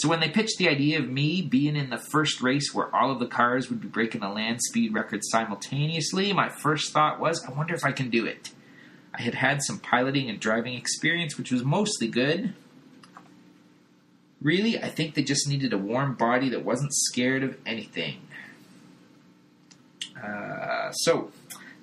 So 0.00 0.08
when 0.08 0.20
they 0.20 0.30
pitched 0.30 0.56
the 0.56 0.70
idea 0.70 0.98
of 0.98 1.10
me 1.10 1.42
being 1.42 1.76
in 1.76 1.90
the 1.90 1.98
first 1.98 2.40
race 2.40 2.72
where 2.72 2.94
all 2.96 3.10
of 3.10 3.18
the 3.18 3.26
cars 3.26 3.68
would 3.68 3.82
be 3.82 3.88
breaking 3.88 4.22
the 4.22 4.30
land 4.30 4.62
speed 4.62 4.94
record 4.94 5.20
simultaneously, 5.22 6.32
my 6.32 6.48
first 6.48 6.90
thought 6.94 7.20
was, 7.20 7.44
I 7.44 7.52
wonder 7.52 7.74
if 7.74 7.84
I 7.84 7.92
can 7.92 8.08
do 8.08 8.24
it. 8.24 8.48
I 9.12 9.20
had 9.20 9.34
had 9.34 9.62
some 9.62 9.78
piloting 9.78 10.30
and 10.30 10.40
driving 10.40 10.72
experience, 10.72 11.36
which 11.36 11.52
was 11.52 11.64
mostly 11.64 12.08
good. 12.08 12.54
Really, 14.40 14.82
I 14.82 14.88
think 14.88 15.14
they 15.14 15.22
just 15.22 15.46
needed 15.46 15.74
a 15.74 15.78
warm 15.78 16.14
body 16.14 16.48
that 16.48 16.64
wasn't 16.64 16.94
scared 16.94 17.42
of 17.42 17.58
anything. 17.66 18.22
Uh, 20.16 20.92
so, 20.92 21.30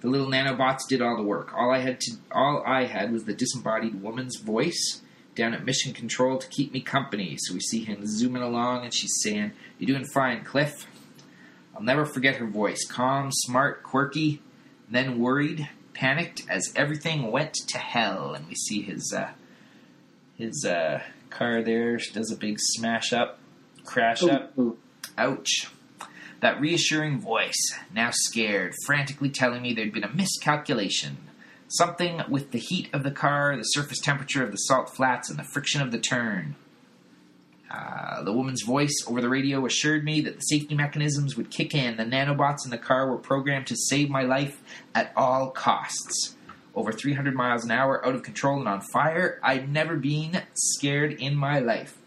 the 0.01 0.07
little 0.07 0.25
nanobots 0.25 0.87
did 0.89 1.03
all 1.03 1.17
the 1.17 1.21
work. 1.21 1.53
All 1.53 1.69
I 1.71 1.81
had 1.81 1.99
to, 2.01 2.13
all 2.31 2.63
I 2.65 2.85
had 2.85 3.11
was 3.11 3.25
the 3.25 3.33
disembodied 3.33 4.01
woman's 4.01 4.37
voice 4.37 5.03
down 5.37 5.53
at 5.53 5.63
mission 5.63 5.93
control 5.93 6.37
to 6.37 6.47
keep 6.47 6.73
me 6.73 6.81
company. 6.81 7.37
So 7.39 7.53
we 7.53 7.61
see 7.61 7.85
him 7.85 8.05
zooming 8.05 8.41
along, 8.41 8.83
and 8.83 8.93
she's 8.93 9.15
saying, 9.21 9.51
"You're 9.79 9.87
doing 9.87 10.05
fine, 10.13 10.43
Cliff." 10.43 10.87
I'll 11.75 11.83
never 11.83 12.05
forget 12.05 12.37
her 12.37 12.47
voice, 12.47 12.83
calm, 12.89 13.29
smart, 13.31 13.83
quirky, 13.83 14.41
then 14.89 15.19
worried, 15.19 15.69
panicked 15.93 16.43
as 16.49 16.73
everything 16.75 17.31
went 17.31 17.53
to 17.53 17.77
hell. 17.77 18.33
And 18.33 18.47
we 18.47 18.55
see 18.55 18.81
his 18.81 19.13
uh, 19.15 19.29
his 20.35 20.65
uh, 20.65 21.03
car 21.29 21.61
there 21.61 21.97
does 22.13 22.31
a 22.31 22.35
big 22.35 22.57
smash 22.59 23.13
up, 23.13 23.39
crash 23.85 24.23
up. 24.23 24.53
Ouch. 25.17 25.69
That 26.39 26.59
reassuring 26.59 27.19
voice, 27.19 27.73
now 27.93 28.09
scared, 28.11 28.73
frantically 28.85 29.29
telling 29.29 29.61
me 29.61 29.73
there'd 29.73 29.93
been 29.93 30.03
a 30.03 30.13
miscalculation. 30.13 31.17
Something 31.69 32.21
with 32.29 32.51
the 32.51 32.59
heat 32.59 32.89
of 32.93 33.03
the 33.03 33.11
car, 33.11 33.55
the 33.57 33.63
surface 33.63 33.99
temperature 33.99 34.43
of 34.43 34.51
the 34.51 34.57
salt 34.57 34.89
flats, 34.89 35.29
and 35.29 35.37
the 35.37 35.43
friction 35.43 35.81
of 35.81 35.91
the 35.91 35.99
turn. 35.99 36.55
Uh, 37.69 38.23
the 38.23 38.31
woman's 38.31 38.63
voice 38.63 38.95
over 39.07 39.19
the 39.19 39.27
radio 39.27 39.65
assured 39.65 40.05
me 40.05 40.21
that 40.21 40.35
the 40.35 40.41
safety 40.41 40.75
mechanisms 40.75 41.35
would 41.35 41.51
kick 41.51 41.75
in. 41.75 41.97
The 41.97 42.03
nanobots 42.03 42.63
in 42.63 42.71
the 42.71 42.77
car 42.77 43.09
were 43.09 43.17
programmed 43.17 43.67
to 43.67 43.75
save 43.75 44.09
my 44.09 44.21
life 44.21 44.61
at 44.95 45.11
all 45.17 45.49
costs. 45.49 46.35
Over 46.73 46.93
300 46.93 47.35
miles 47.35 47.65
an 47.65 47.71
hour, 47.71 48.05
out 48.05 48.15
of 48.15 48.23
control 48.23 48.59
and 48.59 48.67
on 48.69 48.81
fire, 48.81 49.39
I'd 49.43 49.69
never 49.69 49.97
been 49.97 50.43
scared 50.53 51.13
in 51.13 51.35
my 51.35 51.59
life. 51.59 51.97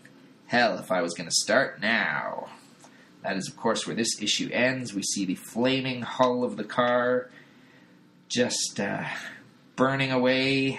Hell, 0.47 0.79
if 0.79 0.91
I 0.91 1.03
was 1.03 1.13
going 1.13 1.29
to 1.29 1.35
start 1.35 1.81
now. 1.81 2.49
That 3.23 3.37
is, 3.37 3.49
of 3.49 3.57
course, 3.57 3.87
where 3.87 3.97
this 3.97 4.23
issue 4.23 4.49
ends. 4.51 4.95
We 4.95 5.03
see 5.03 5.27
the 5.27 5.35
flaming 5.35 6.03
hull 6.03 6.45
of 6.45 6.57
the 6.57 6.65
car 6.65 7.29
just 8.29 8.81
uh, 8.81 9.05
burning 9.81 10.13
away. 10.13 10.79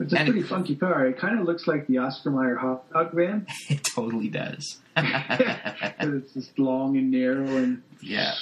It's 0.00 0.12
a 0.12 0.18
And- 0.18 0.28
pretty 0.30 0.42
funky 0.46 0.76
car. 0.76 1.06
It 1.06 1.18
kind 1.18 1.38
of 1.38 1.44
looks 1.46 1.66
like 1.66 1.86
the 1.86 1.98
Oscar 1.98 2.30
Mayer 2.30 2.56
hot 2.56 2.90
dog 2.92 3.12
van. 3.12 3.46
It 3.68 3.84
totally 3.84 4.28
does. 4.28 4.78
it's 4.96 6.32
just 6.32 6.58
long 6.58 6.96
and 6.96 7.10
narrow 7.10 7.46
and 7.56 7.82
yeah. 8.00 8.32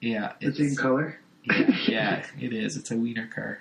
Yeah. 0.00 0.32
the 0.40 0.52
same 0.54 0.66
It's, 0.66 0.78
color. 0.78 1.18
yeah, 1.44 1.76
yeah, 1.88 2.26
it 2.40 2.52
is. 2.52 2.76
It's 2.76 2.90
a 2.90 2.96
wiener 2.96 3.28
car. 3.34 3.60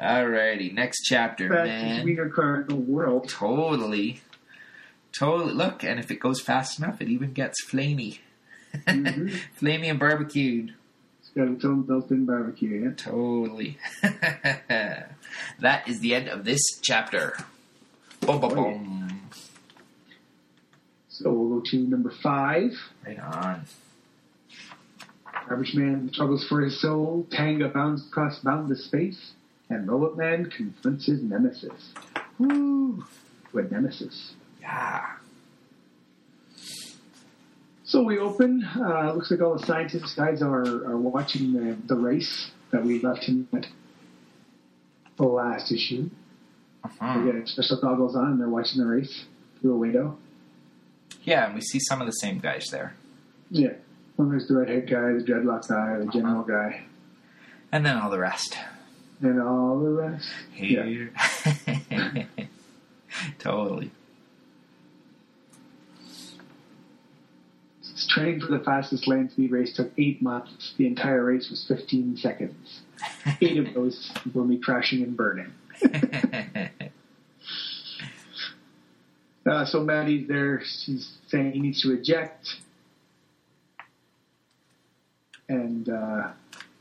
Alrighty, 0.00 0.72
next 0.72 1.02
chapter, 1.04 1.48
Fastest 1.48 1.66
man. 1.84 2.04
wiener 2.04 2.28
car 2.28 2.60
in 2.62 2.66
the 2.68 2.76
world. 2.76 3.28
Totally. 3.28 4.20
Totally. 5.12 5.52
Look, 5.52 5.82
and 5.84 5.98
if 5.98 6.10
it 6.10 6.20
goes 6.20 6.40
fast 6.40 6.78
enough, 6.78 7.00
it 7.02 7.08
even 7.08 7.32
gets 7.32 7.64
flamey. 7.64 8.18
Mhm. 8.86 9.36
flamey 9.60 9.90
and 9.90 9.98
barbecued. 9.98 10.74
It's 11.30 11.36
got 11.36 11.48
its 11.48 11.64
own 11.64 11.82
built-in 11.82 12.26
barbecue. 12.26 12.82
Yeah. 12.82 12.90
Totally. 12.96 13.78
that 14.02 15.86
is 15.86 16.00
the 16.00 16.12
end 16.12 16.28
of 16.28 16.44
this 16.44 16.60
chapter. 16.82 17.36
Boom, 18.20 18.40
boom, 18.40 18.50
oh, 18.50 18.54
boom. 18.56 19.20
So 21.08 21.30
we'll 21.32 21.60
go 21.60 21.64
to 21.70 21.76
number 21.76 22.12
five. 22.20 22.72
Right 23.06 23.20
on. 23.20 23.64
Garbage 25.48 25.74
Man 25.74 26.10
struggles 26.12 26.44
for 26.48 26.62
his 26.62 26.80
soul. 26.80 27.28
Tanga 27.30 27.68
bounds 27.68 28.08
across 28.08 28.40
boundless 28.40 28.84
space, 28.84 29.32
and 29.68 29.88
Robot 29.88 30.16
Man 30.16 30.50
confronts 30.50 31.06
his 31.06 31.22
nemesis. 31.22 31.92
Woo. 32.40 33.04
What 33.52 33.70
nemesis? 33.70 34.34
Yeah. 34.60 35.06
So 37.90 38.04
we 38.04 38.20
open. 38.20 38.64
Uh, 38.76 39.12
looks 39.14 39.32
like 39.32 39.40
all 39.40 39.58
the 39.58 39.66
scientists 39.66 40.14
guys 40.14 40.42
are, 40.42 40.62
are 40.86 40.96
watching 40.96 41.52
the, 41.52 41.76
the 41.92 41.96
race 41.96 42.52
that 42.70 42.84
we 42.84 43.00
left 43.00 43.24
him 43.24 43.48
at 43.52 43.66
the 45.16 45.24
last 45.24 45.72
issue. 45.72 46.08
Uh-huh. 46.84 47.24
They 47.24 47.32
get 47.32 47.48
special 47.48 47.80
goggles 47.80 48.14
on 48.14 48.26
and 48.26 48.40
they're 48.40 48.48
watching 48.48 48.80
the 48.80 48.86
race 48.86 49.24
through 49.60 49.74
a 49.74 49.76
window. 49.76 50.16
Yeah, 51.24 51.46
and 51.46 51.54
we 51.56 51.62
see 51.62 51.80
some 51.80 52.00
of 52.00 52.06
the 52.06 52.12
same 52.12 52.38
guys 52.38 52.66
there. 52.70 52.94
Yeah. 53.50 53.72
One 54.14 54.30
there's 54.30 54.46
the 54.46 54.54
red 54.54 54.68
redhead 54.68 54.88
guy, 54.88 55.12
the 55.14 55.24
dreadlock 55.24 55.66
guy, 55.66 55.98
the 55.98 56.12
general 56.12 56.44
guy, 56.44 56.82
And 57.72 57.84
then 57.84 57.96
all 57.96 58.08
the 58.10 58.20
rest. 58.20 58.56
and 59.20 59.42
all 59.42 59.80
the 59.80 59.90
rest. 59.90 60.28
Yeah. 60.56 61.08
Totally. 63.40 63.90
Training 68.10 68.40
for 68.40 68.48
the 68.48 68.58
fastest 68.64 69.06
land 69.06 69.30
speed 69.30 69.50
race 69.50 69.74
took 69.74 69.90
eight 69.96 70.20
months. 70.20 70.74
The 70.76 70.86
entire 70.86 71.24
race 71.24 71.48
was 71.48 71.64
15 71.66 72.16
seconds. 72.16 72.80
Eight 73.40 73.58
of 73.58 73.72
those 73.74 74.10
were 74.34 74.44
me 74.44 74.58
crashing 74.58 75.02
and 75.02 75.16
burning. 75.16 75.52
Uh, 79.50 79.64
so 79.64 79.80
Maddie's 79.80 80.28
there. 80.28 80.60
She's 80.62 81.16
saying 81.28 81.52
he 81.52 81.60
needs 81.60 81.82
to 81.82 81.92
eject. 81.92 82.56
And 85.48 85.88
uh, 85.88 86.32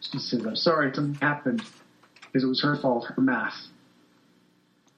she 0.02 0.20
says, 0.20 0.46
I'm 0.46 0.58
sorry, 0.58 0.94
something 0.94 1.16
happened 1.16 1.64
because 2.22 2.44
it 2.44 2.48
was 2.48 2.62
her 2.62 2.76
fault, 2.76 3.08
her 3.16 3.22
math. 3.22 3.56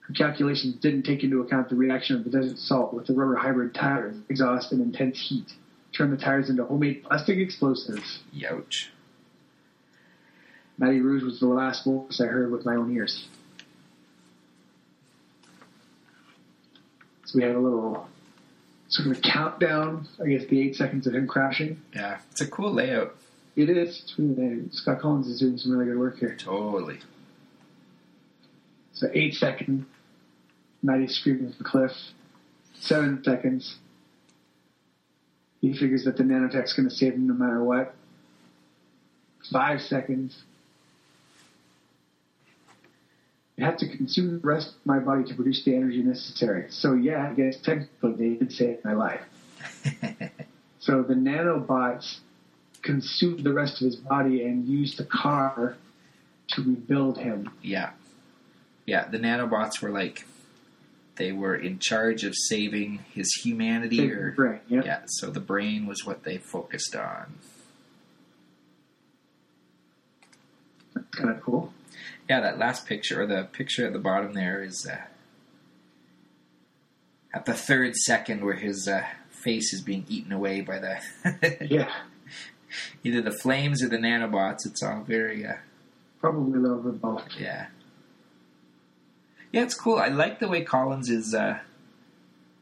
Her 0.02 0.13
calculations 0.13 0.76
didn't 0.82 1.04
take 1.04 1.24
into 1.24 1.39
account 1.41 1.70
the 1.70 1.76
reaction 1.76 2.17
of 2.17 2.24
the 2.24 2.32
desert 2.32 2.58
salt 2.58 2.94
with 2.94 3.08
the 3.08 3.13
rubber 3.13 3.36
hybrid 3.36 3.74
tires, 3.74 4.17
exhaust, 4.28 4.72
and 4.72 4.82
intense 4.82 5.20
heat. 5.20 5.54
Turn 5.95 6.12
the 6.12 6.17
tires 6.17 6.49
into 6.49 6.63
homemade 6.63 7.04
plastic 7.04 7.38
explosives. 7.38 8.19
Youch. 8.34 8.88
Matty 10.77 11.01
Rouge 11.01 11.23
was 11.23 11.39
the 11.39 11.47
last 11.47 11.84
voice 11.84 12.19
I 12.21 12.25
heard 12.25 12.51
with 12.51 12.65
my 12.65 12.75
own 12.75 12.95
ears. 12.95 13.27
So 17.25 17.38
we 17.38 17.43
have 17.43 17.56
a 17.56 17.60
little 17.60 18.08
sort 18.89 19.10
of 19.10 19.17
a 19.17 19.21
countdown, 19.21 20.08
I 20.21 20.27
guess 20.27 20.45
the 20.47 20.62
eight 20.62 20.75
seconds 20.75 21.08
of 21.08 21.13
him 21.13 21.27
crashing. 21.27 21.82
Yeah, 21.95 22.19
it's 22.32 22.41
a 22.41 22.47
cool 22.47 22.73
layout. 22.73 23.15
It 23.56 23.69
is. 23.69 24.01
It's 24.04 24.15
really 24.17 24.36
nice. 24.36 24.73
Scott 24.77 25.01
Kolins 25.01 25.27
is 25.27 25.39
doing 25.39 25.58
some 25.58 25.71
really 25.73 25.86
good 25.86 25.99
work 25.99 26.19
here. 26.19 26.36
Totally. 26.38 26.99
So 28.93 29.08
eight 29.13 29.34
seconds, 29.36 29.86
Maddie's 30.82 31.15
screaming 31.15 31.54
the 31.58 31.63
Cliff. 31.63 31.91
Seven 32.80 33.23
seconds. 33.23 33.75
He 35.62 35.74
figures 35.74 36.06
that 36.06 36.17
the 36.17 36.24
nanotech's 36.24 36.74
going 36.74 36.89
to 36.89 36.93
save 36.93 37.13
him 37.13 37.28
no 37.28 37.36
matter 37.36 37.63
what. 37.63 37.93
Five 39.52 39.82
seconds. 39.82 40.43
I 43.60 43.65
have 43.65 43.78
to 43.78 43.88
consume 43.95 44.39
the 44.41 44.47
rest 44.47 44.69
of 44.69 44.86
my 44.86 44.97
body 44.97 45.24
to 45.26 45.36
produce 45.36 45.63
the 45.63 45.76
energy 45.76 46.02
necessary. 46.02 46.65
So 46.71 46.93
yeah, 46.93 47.30
I 47.30 47.34
guess 47.34 47.58
technically 47.58 48.13
they 48.13 48.36
did 48.39 48.52
save 48.52 48.84
my 48.84 48.93
life. 48.93 49.21
so 50.80 51.04
the 51.04 51.13
nanobots 51.13 52.19
consumed 52.82 53.43
the 53.43 53.54
rest 53.54 53.82
of 53.82 53.86
his 53.86 53.97
body 53.97 54.43
and 54.43 54.65
used 54.65 54.97
the 54.97 55.04
car 55.06 55.78
to 56.47 56.63
rebuild 56.63 57.19
him. 57.19 57.52
Yeah. 57.62 57.91
Yeah, 58.88 59.08
the 59.08 59.19
nanobots 59.19 59.82
were 59.82 59.91
like 59.91 60.26
they 61.15 61.32
were 61.32 61.56
in 61.56 61.80
charge 61.80 62.24
of 62.24 62.34
saving 62.36 63.00
his 63.13 63.32
humanity 63.43 63.97
Save 63.97 64.12
or 64.12 64.32
brain, 64.32 64.60
yeah. 64.67 64.82
yeah, 64.84 65.02
so 65.08 65.30
the 65.30 65.39
brain 65.39 65.86
was 65.86 66.06
what 66.06 66.24
they 66.24 66.38
focused 66.38 66.95
on. 66.95 67.34
Kind 71.12 71.30
of 71.30 71.41
cool. 71.41 71.74
Yeah, 72.30 72.39
that 72.41 72.58
last 72.58 72.86
picture 72.86 73.21
or 73.21 73.26
the 73.26 73.43
picture 73.52 73.86
at 73.86 73.93
the 73.93 74.00
bottom 74.00 74.34
there 74.34 74.63
is 74.63 74.88
uh, 74.89 74.97
at 77.34 77.45
the 77.45 77.54
third 77.54 77.95
second 77.95 78.43
where 78.43 78.56
his 78.56 78.88
uh, 78.88 79.04
face 79.30 79.74
is 79.74 79.82
being 79.82 80.06
eaten 80.08 80.32
away 80.32 80.62
by 80.62 80.80
the 80.80 81.58
Yeah, 81.69 81.91
either 83.04 83.21
the 83.21 83.32
flames 83.32 83.84
or 83.84 83.89
the 83.89 83.97
nanobots. 83.97 84.65
It's 84.65 84.82
all 84.82 85.02
very 85.02 85.45
uh, 85.45 85.56
probably 86.19 86.58
a 86.58 86.62
little 86.62 86.78
bit 86.78 87.02
both. 87.02 87.28
Yeah. 87.38 87.67
Yeah, 89.51 89.63
it's 89.63 89.73
cool. 89.73 89.97
I 89.97 90.07
like 90.07 90.39
the 90.39 90.47
way 90.47 90.63
Kolins 90.63 91.09
is. 91.09 91.33
Uh, 91.33 91.59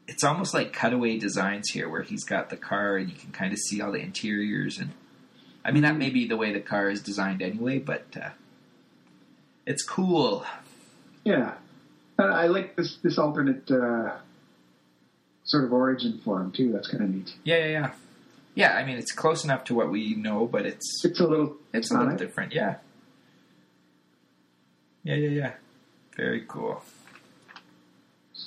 it's 0.08 0.24
almost 0.24 0.54
like 0.54 0.72
cutaway 0.72 1.18
designs 1.18 1.70
here, 1.70 1.88
where 1.88 2.02
he's 2.02 2.24
got 2.24 2.50
the 2.50 2.56
car 2.56 2.96
and 2.96 3.08
you 3.08 3.16
can 3.16 3.30
kind 3.30 3.52
of 3.52 3.58
see 3.58 3.80
all 3.80 3.92
the 3.92 4.00
interiors. 4.00 4.78
And 4.78 4.90
I 5.64 5.70
mean, 5.70 5.82
that 5.82 5.96
may 5.96 6.10
be 6.10 6.26
the 6.26 6.36
way 6.36 6.52
the 6.52 6.60
car 6.60 6.90
is 6.90 7.00
designed 7.00 7.42
anyway, 7.42 7.78
but 7.78 8.06
uh, 8.20 8.30
it's 9.66 9.84
cool. 9.84 10.44
Yeah, 11.24 11.54
uh, 12.18 12.24
I 12.24 12.46
like 12.48 12.74
this 12.76 12.96
this 12.96 13.18
alternate 13.18 13.70
uh, 13.70 14.16
sort 15.44 15.64
of 15.64 15.72
origin 15.72 16.20
for 16.24 16.40
him 16.40 16.50
too. 16.50 16.72
That's 16.72 16.88
kind 16.88 17.04
of 17.04 17.10
neat. 17.10 17.34
Yeah, 17.44 17.58
yeah, 17.58 17.66
yeah. 17.66 17.90
Yeah, 18.56 18.76
I 18.76 18.84
mean, 18.84 18.98
it's 18.98 19.12
close 19.12 19.44
enough 19.44 19.64
to 19.64 19.74
what 19.74 19.90
we 19.90 20.14
know, 20.16 20.46
but 20.46 20.66
it's 20.66 21.04
It's 21.04 21.20
a 21.20 21.26
little 21.26 21.56
it's 21.72 21.90
a 21.92 21.98
little 21.98 22.16
different. 22.16 22.52
Yeah. 22.52 22.76
Yeah, 25.04 25.14
yeah, 25.14 25.28
yeah. 25.28 25.52
Very 26.16 26.44
cool. 26.48 26.82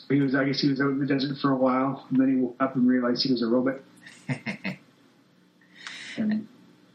He 0.09 0.19
was, 0.19 0.35
I 0.35 0.43
guess, 0.45 0.59
he 0.59 0.69
was 0.69 0.81
out 0.81 0.89
in 0.89 0.99
the 0.99 1.05
desert 1.05 1.37
for 1.41 1.51
a 1.51 1.55
while, 1.55 2.05
and 2.09 2.19
then 2.19 2.29
he 2.29 2.35
woke 2.35 2.55
up 2.59 2.75
and 2.75 2.87
realized 2.87 3.23
he 3.23 3.31
was 3.31 3.41
a 3.41 3.47
robot, 3.47 3.79
and 6.17 6.47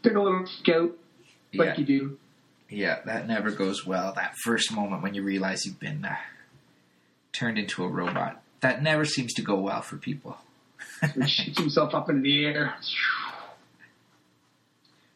took 0.02 0.14
a 0.14 0.20
little 0.20 0.46
scout, 0.46 0.92
like 1.54 1.68
yeah, 1.68 1.76
you 1.78 1.84
do. 1.84 2.18
yeah, 2.68 2.98
that 3.06 3.26
never 3.26 3.50
goes 3.50 3.86
well. 3.86 4.12
That 4.14 4.34
first 4.44 4.72
moment 4.72 5.02
when 5.02 5.14
you 5.14 5.22
realize 5.22 5.64
you've 5.64 5.80
been 5.80 6.04
uh, 6.04 6.16
turned 7.32 7.58
into 7.58 7.84
a 7.84 7.88
robot. 7.88 8.42
That 8.60 8.82
never 8.82 9.04
seems 9.04 9.32
to 9.34 9.42
go 9.42 9.54
well 9.56 9.82
for 9.82 9.96
people. 9.96 10.36
So 11.00 11.08
he 11.20 11.28
shoots 11.28 11.58
himself 11.58 11.94
up 11.94 12.10
into 12.10 12.22
the 12.22 12.44
air, 12.44 12.74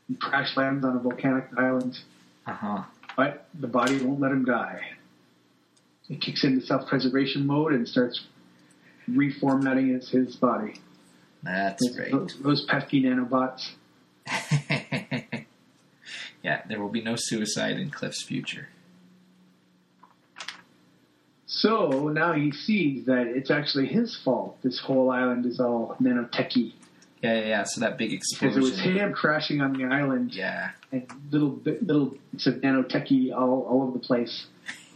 and 0.08 0.20
crash 0.20 0.56
lands 0.56 0.84
on 0.84 0.96
a 0.96 1.00
volcanic 1.00 1.46
island. 1.58 1.98
Uh 2.46 2.52
huh. 2.52 2.82
But 3.16 3.46
the 3.58 3.68
body 3.68 3.98
won't 4.02 4.20
let 4.20 4.32
him 4.32 4.44
die. 4.44 4.92
It 6.08 6.20
kicks 6.20 6.44
into 6.44 6.64
self-preservation 6.64 7.46
mode 7.46 7.72
and 7.72 7.88
starts 7.88 8.24
reformatting 9.08 9.94
his, 9.94 10.10
his 10.10 10.36
body. 10.36 10.74
That's 11.42 11.98
right. 11.98 12.10
Those, 12.12 12.36
those 12.40 12.64
pesky 12.64 13.02
nanobots. 13.02 13.70
yeah, 16.42 16.62
there 16.68 16.80
will 16.80 16.88
be 16.88 17.02
no 17.02 17.14
suicide 17.16 17.78
in 17.78 17.90
Cliff's 17.90 18.22
future. 18.22 18.68
So 21.46 22.08
now 22.08 22.32
he 22.32 22.50
sees 22.50 23.06
that 23.06 23.26
it's 23.26 23.50
actually 23.50 23.86
his 23.86 24.16
fault. 24.16 24.58
This 24.62 24.78
whole 24.78 25.10
island 25.10 25.44
is 25.46 25.60
all 25.60 25.96
nanotechy. 26.00 26.72
Yeah, 27.22 27.34
yeah, 27.34 27.46
yeah. 27.46 27.62
So 27.64 27.80
that 27.82 27.98
big 27.98 28.12
explosion. 28.12 28.60
Because 28.60 28.70
it 28.70 28.72
was 28.72 28.80
him 28.80 29.12
crashing 29.12 29.60
on 29.60 29.72
the 29.74 29.84
island 29.84 30.34
Yeah. 30.34 30.70
and 30.90 31.06
little 31.30 31.60
little 31.64 32.16
bits 32.32 32.46
of 32.46 32.54
nanotechy 32.56 33.32
all, 33.32 33.62
all 33.68 33.82
over 33.82 33.92
the 33.92 33.98
place, 34.04 34.46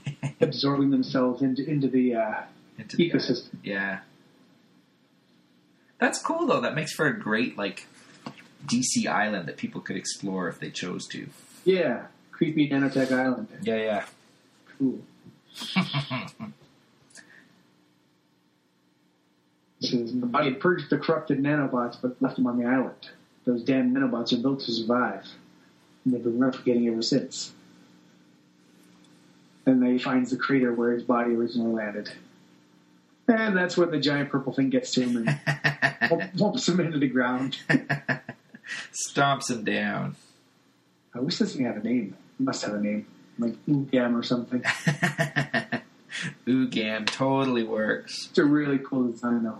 absorbing 0.40 0.90
themselves 0.90 1.42
into 1.42 1.69
into 1.69 1.88
the 1.88 2.14
uh, 2.14 2.35
Into 2.79 2.97
the- 2.97 3.11
ecosystem. 3.11 3.55
Yeah. 3.62 4.01
That's 5.99 6.21
cool 6.23 6.47
though. 6.47 6.61
That 6.61 6.75
makes 6.75 6.92
for 6.92 7.07
a 7.07 7.19
great 7.19 7.57
like 7.57 7.87
DC 8.66 9.07
island 9.07 9.49
that 9.49 9.57
people 9.57 9.81
could 9.81 9.97
explore 9.97 10.49
if 10.49 10.59
they 10.61 10.71
chose 10.71 11.07
to. 11.09 11.29
Yeah, 11.64 12.07
creepy 12.33 12.69
nanotech 12.69 13.11
island. 13.12 13.49
Yeah, 13.62 13.77
yeah. 13.77 14.05
Cool. 14.79 15.01
The 19.81 20.27
body 20.27 20.55
purged 20.55 20.90
the 20.90 20.99
corrupted 20.99 21.38
nanobots, 21.42 21.97
but 22.01 22.21
left 22.21 22.37
them 22.37 22.47
on 22.47 22.59
the 22.59 22.64
island. 22.66 23.11
Those 23.45 23.62
damn 23.62 23.95
nanobots 23.95 24.33
are 24.33 24.38
built 24.40 24.61
to 24.61 24.73
survive, 24.73 25.25
and 26.05 26.14
they've 26.14 26.23
been 26.25 26.38
replicating 26.38 26.90
ever 26.90 27.03
since. 27.03 27.53
And 29.67 29.83
then 29.83 29.93
he 29.93 29.99
finds 29.99 30.31
the 30.31 30.37
crater 30.37 30.73
where 30.73 30.93
his 30.93 31.03
body 31.03 31.35
originally 31.35 31.73
landed. 31.73 32.11
And 33.29 33.57
that's 33.57 33.77
where 33.77 33.89
the 33.89 33.99
giant 33.99 34.31
purple 34.31 34.53
thing 34.53 34.71
gets 34.71 34.93
to 34.93 35.03
him 35.03 35.27
and 35.27 36.31
whumps 36.39 36.69
him 36.69 36.79
into 36.79 36.99
the 36.99 37.09
ground. 37.09 37.59
Stomps 39.11 39.51
him 39.51 39.65
down. 39.65 40.15
I 41.15 41.19
wish 41.21 41.39
this 41.39 41.55
thing 41.57 41.67
had 41.67 41.77
a 41.77 41.83
name. 41.83 42.15
It 42.39 42.43
must 42.43 42.65
have 42.65 42.75
a 42.75 42.81
name. 42.81 43.07
Like 43.39 43.55
Oogam 43.67 44.17
or 44.19 44.23
something. 44.23 44.63
Oogam 46.47 47.07
totally 47.07 47.65
works. 47.65 48.29
It's 48.31 48.39
a 48.39 48.45
really 48.45 48.79
cool 48.79 49.11
design, 49.11 49.43
though. 49.43 49.59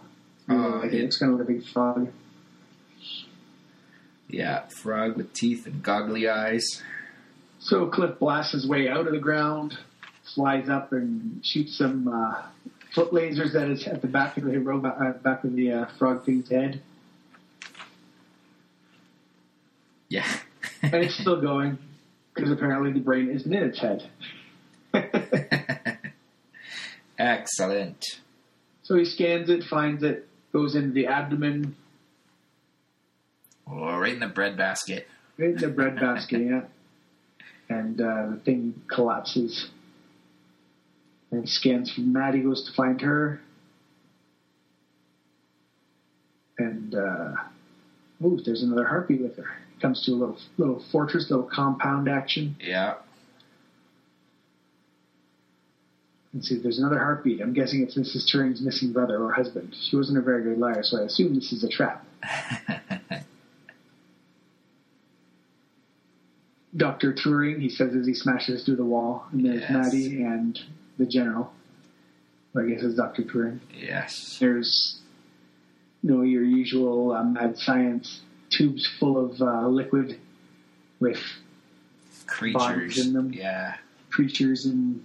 Oh, 0.49 0.55
really 0.55 0.65
Oh, 0.73 0.77
like 0.79 0.93
it. 0.93 0.95
it- 0.95 1.05
It's 1.05 1.19
kind 1.19 1.33
of 1.33 1.41
like 1.41 1.49
a 1.49 1.53
big 1.53 1.65
frog. 1.67 2.09
Yeah, 4.29 4.63
frog 4.69 5.17
with 5.17 5.33
teeth 5.33 5.67
and 5.67 5.83
goggly 5.83 6.29
eyes. 6.29 6.83
So 7.59 7.87
Cliff 7.87 8.19
blasts 8.19 8.53
his 8.53 8.67
way 8.67 8.89
out 8.89 9.07
of 9.07 9.13
the 9.13 9.19
ground, 9.19 9.79
flies 10.35 10.69
up 10.69 10.93
and 10.93 11.45
shoots 11.45 11.77
some 11.79 12.09
uh, 12.09 12.43
foot 12.95 13.11
lasers 13.13 13.55
at 13.55 13.69
his 13.69 13.87
at 13.87 14.03
the 14.03 14.09
back 14.09 14.37
of 14.37 14.45
the 14.45 14.59
robot, 14.59 14.97
uh, 15.01 15.13
back 15.13 15.45
of 15.45 15.55
the 15.55 15.73
uh, 15.73 15.87
frog 15.99 16.25
thing's 16.25 16.49
head, 16.51 16.83
Yeah. 20.09 20.27
and 20.83 20.95
it's 20.95 21.15
still 21.19 21.41
going 21.41 21.79
because 22.35 22.51
apparently 22.51 22.93
the 22.93 23.01
brain 23.01 23.29
isn't 23.31 23.53
in 23.53 23.63
its 23.63 23.79
head. 23.81 24.09
Excellent. 27.19 28.05
so 28.83 28.95
he 28.97 29.05
scans 29.05 29.49
it, 29.49 29.65
finds 29.65 30.03
it, 30.03 30.29
goes 30.53 30.75
into 30.75 30.91
the 30.93 31.07
abdomen, 31.07 31.75
Oh, 33.69 33.97
right 33.99 34.13
in 34.13 34.21
the 34.21 34.29
bread 34.29 34.57
basket. 34.57 35.09
right 35.39 35.51
in 35.51 35.57
the 35.57 35.69
bread 35.69 35.97
basket, 35.97 36.41
yeah, 36.47 36.61
and 37.69 38.01
uh, 38.01 38.27
the 38.31 38.41
thing 38.45 38.81
collapses. 38.87 39.69
And 41.31 41.41
he 41.43 41.47
scans 41.47 41.93
for 41.93 42.01
Maddie, 42.03 42.41
goes 42.43 42.65
to 42.67 42.73
find 42.73 43.01
her. 43.01 43.41
And 46.59 46.95
uh, 46.95 47.33
ooh, 48.25 48.41
there's 48.45 48.63
another 48.63 48.85
harpy 48.87 49.17
with 49.17 49.37
her. 49.37 49.47
Comes 49.83 50.05
to 50.07 50.13
a 50.13 50.15
little 50.15 50.39
little 50.57 50.83
fortress, 50.91 51.31
little 51.31 51.45
compound 51.53 52.09
action. 52.09 52.57
Yeah. 52.61 52.95
And 56.33 56.43
see, 56.45 56.57
there's 56.59 56.79
another 56.79 56.99
heartbeat. 56.99 57.41
I'm 57.41 57.53
guessing 57.53 57.83
it's 57.83 57.97
Mrs. 57.97 58.25
Turing's 58.33 58.61
missing 58.63 58.93
brother 58.93 59.23
or 59.23 59.33
husband. 59.33 59.75
She 59.79 59.97
wasn't 59.97 60.19
a 60.19 60.23
very 60.23 60.43
good 60.43 60.59
liar, 60.59 60.83
so 60.83 61.01
I 61.01 61.05
assume 61.05 61.35
this 61.35 61.53
is 61.53 61.63
a 61.65 61.69
trap. 61.69 62.05
Dr. 66.77 67.13
Turing, 67.15 67.61
he 67.61 67.69
says 67.71 67.95
as 67.95 68.07
he 68.07 68.15
smashes 68.15 68.65
through 68.65 68.77
the 68.77 68.85
wall, 68.85 69.27
and 69.33 69.45
there's 69.45 69.63
Yes. 69.63 69.71
Maddie 69.71 70.23
and 70.23 70.61
the 70.99 71.07
general. 71.07 71.53
I 72.57 72.63
guess 72.67 72.83
is 72.83 72.95
Dr. 72.95 73.23
Turing. 73.23 73.59
yes. 73.79 74.39
There's, 74.41 74.99
you 76.03 76.11
know, 76.11 76.23
your 76.23 76.43
usual 76.43 77.13
uh, 77.13 77.23
mad 77.23 77.59
science 77.59 78.23
tubes 78.49 78.87
full 78.99 79.19
of 79.23 79.43
uh, 79.43 79.69
liquid 79.69 80.19
with 81.01 81.21
Creatures. 82.27 82.99
in 82.99 83.13
them. 83.13 83.33
Yeah. 83.33 83.77
creatures 84.11 84.65
and 84.65 85.05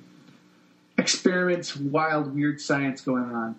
experiments, 0.97 1.75
wild, 1.75 2.33
weird 2.33 2.61
science 2.61 3.01
going 3.01 3.25
on. 3.35 3.55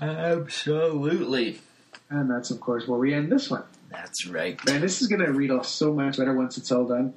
Absolutely. 0.00 1.60
And 2.10 2.30
that's, 2.30 2.50
of 2.50 2.60
course, 2.60 2.86
where 2.86 2.98
we 2.98 3.12
end 3.14 3.30
this 3.32 3.50
one. 3.50 3.64
That's 3.90 4.26
right. 4.26 4.64
Man, 4.66 4.80
this 4.80 5.02
is 5.02 5.08
going 5.08 5.20
to 5.24 5.32
read 5.32 5.50
off 5.50 5.66
so 5.66 5.92
much 5.92 6.16
better 6.18 6.34
once 6.34 6.56
it's 6.56 6.70
all 6.72 6.86
done. 6.86 7.14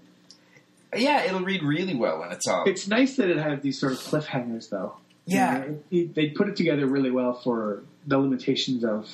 Yeah, 0.97 1.23
it'll 1.23 1.41
read 1.41 1.63
really 1.63 1.95
well 1.95 2.19
when 2.19 2.31
it's 2.31 2.47
all. 2.47 2.63
It's 2.65 2.87
nice 2.87 3.15
that 3.17 3.29
it 3.29 3.37
has 3.37 3.61
these 3.61 3.79
sort 3.79 3.93
of 3.93 3.99
cliffhangers, 3.99 4.69
though. 4.69 4.95
Yeah. 5.25 5.63
You 5.65 5.69
know, 5.71 5.79
it- 5.91 6.15
they 6.15 6.29
put 6.29 6.47
it 6.49 6.55
together 6.55 6.85
really 6.85 7.11
well 7.11 7.33
for 7.33 7.83
the 8.07 8.17
limitations 8.17 8.83
of 8.83 9.09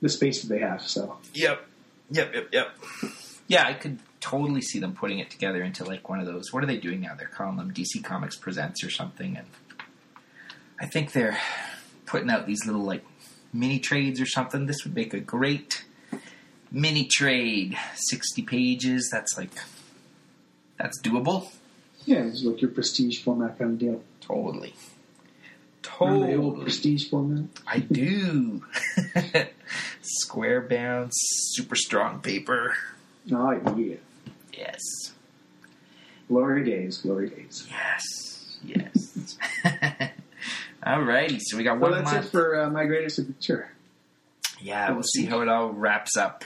the 0.00 0.08
space 0.08 0.42
that 0.42 0.48
they 0.48 0.60
have. 0.60 0.82
So, 0.82 1.18
Yep. 1.34 1.66
Yep, 2.10 2.34
yep, 2.34 2.48
yep. 2.52 2.76
Yeah, 3.48 3.66
I 3.66 3.72
could 3.74 3.98
totally 4.20 4.60
see 4.60 4.78
them 4.78 4.94
putting 4.94 5.18
it 5.18 5.30
together 5.30 5.62
into 5.62 5.84
like 5.84 6.08
one 6.08 6.20
of 6.20 6.26
those. 6.26 6.52
What 6.52 6.62
are 6.62 6.66
they 6.66 6.76
doing 6.78 7.00
now? 7.00 7.14
They're 7.18 7.28
calling 7.28 7.56
them 7.56 7.72
DC 7.72 8.02
Comics 8.04 8.36
Presents 8.36 8.84
or 8.84 8.90
something. 8.90 9.36
And 9.36 9.46
I 10.80 10.86
think 10.86 11.12
they're 11.12 11.38
putting 12.06 12.30
out 12.30 12.46
these 12.46 12.64
little 12.66 12.82
like 12.82 13.04
mini 13.52 13.78
trades 13.78 14.20
or 14.20 14.26
something. 14.26 14.66
This 14.66 14.84
would 14.84 14.94
make 14.94 15.14
a 15.14 15.20
great 15.20 15.84
mini 16.70 17.06
trade. 17.10 17.76
60 17.94 18.42
pages. 18.42 19.08
That's 19.10 19.36
like, 19.38 19.52
that's 20.84 21.00
doable. 21.00 21.50
yeah, 22.04 22.18
it's 22.24 22.44
like 22.44 22.60
your 22.60 22.70
prestige 22.70 23.22
format 23.22 23.58
kind 23.58 23.72
of 23.72 23.78
deal. 23.78 24.02
Totally. 24.20 24.74
Remember 26.00 26.26
the 26.26 26.34
old 26.36 26.44
Totally. 26.54 26.64
prestige 26.64 27.08
format? 27.10 27.44
I 27.66 27.78
do. 27.78 28.62
Square 30.02 30.62
bound, 30.62 31.10
super 31.14 31.74
strong 31.76 32.20
paper. 32.20 32.74
Oh, 33.32 33.50
yeah. 33.76 33.96
Yes. 34.52 34.80
Glory 36.28 36.64
days, 36.64 36.98
glory 36.98 37.30
days. 37.30 37.66
Yes. 37.70 38.58
Yes. 38.64 39.38
Alrighty, 40.86 41.38
so 41.40 41.56
we 41.56 41.64
got 41.64 41.78
Well, 41.80 41.92
one 41.92 42.02
that's 42.04 42.12
month. 42.14 42.26
it 42.26 42.30
for 42.30 42.60
uh, 42.62 42.70
my 42.70 42.84
greatest 42.86 43.18
adventure. 43.18 43.70
yeah, 44.60 44.90
we'll 44.90 45.02
see 45.02 45.24
how 45.26 45.40
it 45.40 45.48
all 45.48 45.70
wraps 45.70 46.16
up. 46.16 46.44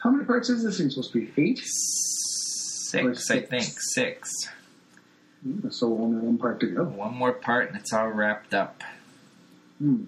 How 0.00 0.10
many 0.10 0.24
parts 0.24 0.48
is 0.50 0.62
this 0.62 0.78
thing 0.78 0.90
supposed 0.90 1.12
to 1.12 1.26
be? 1.26 1.42
Eight? 1.42 1.60
Six, 2.90 3.30
Or 3.30 3.34
I 3.34 3.40
think. 3.40 3.64
Six. 3.78 4.30
Hmm, 5.42 5.68
So 5.70 5.92
only 5.98 6.18
one 6.18 6.38
part 6.38 6.60
to 6.60 6.66
go. 6.66 6.84
One 6.84 7.14
more 7.14 7.32
part 7.32 7.68
and 7.68 7.76
it's 7.78 7.92
all 7.92 8.08
wrapped 8.08 8.54
up. 8.54 8.82
Hmm. 9.78 10.04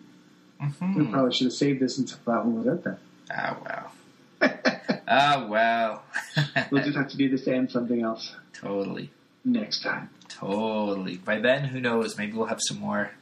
We 0.60 0.66
hmm 0.66 1.12
probably 1.12 1.32
should 1.32 1.46
have 1.46 1.52
saved 1.54 1.80
this 1.80 1.98
until 1.98 2.18
that 2.26 2.44
one 2.44 2.58
was 2.58 2.66
out 2.68 2.84
then. 2.84 2.96
Ah, 3.30 3.56
well. 3.64 3.92
Ah, 5.10 5.46
well. 5.48 6.02
We'll 6.70 6.82
just 6.84 6.96
have 6.96 7.08
to 7.10 7.16
do 7.16 7.30
this 7.30 7.46
and 7.46 7.70
something 7.70 8.02
else 8.02 8.34
totally. 8.52 9.10
next 9.44 9.82
time. 9.82 10.10
Totally. 10.28 11.16
By 11.16 11.38
then, 11.38 11.64
who 11.64 11.80
knows? 11.80 12.18
Maybe 12.18 12.32
we'll 12.32 12.46
have 12.46 12.60
some 12.68 12.78
more 12.78 13.12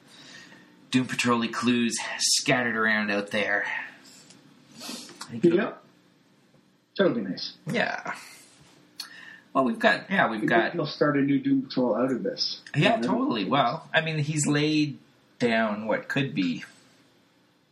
Doom 0.90 1.06
Patrol 1.06 1.46
clues 1.48 1.96
scattered 2.18 2.76
around 2.76 3.10
out 3.12 3.30
there. 3.30 3.66
I 4.78 4.82
think 5.30 5.44
it'll- 5.44 5.58
Yep. 5.58 5.82
That 6.98 7.04
would 7.04 7.14
be 7.14 7.20
nice. 7.20 7.52
Yeah. 7.70 8.14
Well, 9.56 9.64
we've 9.64 9.78
got 9.78 10.10
yeah, 10.10 10.28
we've 10.28 10.44
got 10.44 10.72
He'll 10.72 10.84
start 10.84 11.16
a 11.16 11.22
new 11.22 11.38
Doom 11.38 11.62
Patrol 11.62 11.94
out 11.94 12.12
of 12.12 12.22
this. 12.22 12.60
yeah, 12.76 13.00
totally. 13.00 13.46
Well, 13.46 13.88
I 13.94 14.02
mean, 14.02 14.18
he's 14.18 14.46
laid 14.46 14.98
down 15.38 15.86
what 15.86 16.08
could 16.08 16.34
be 16.34 16.62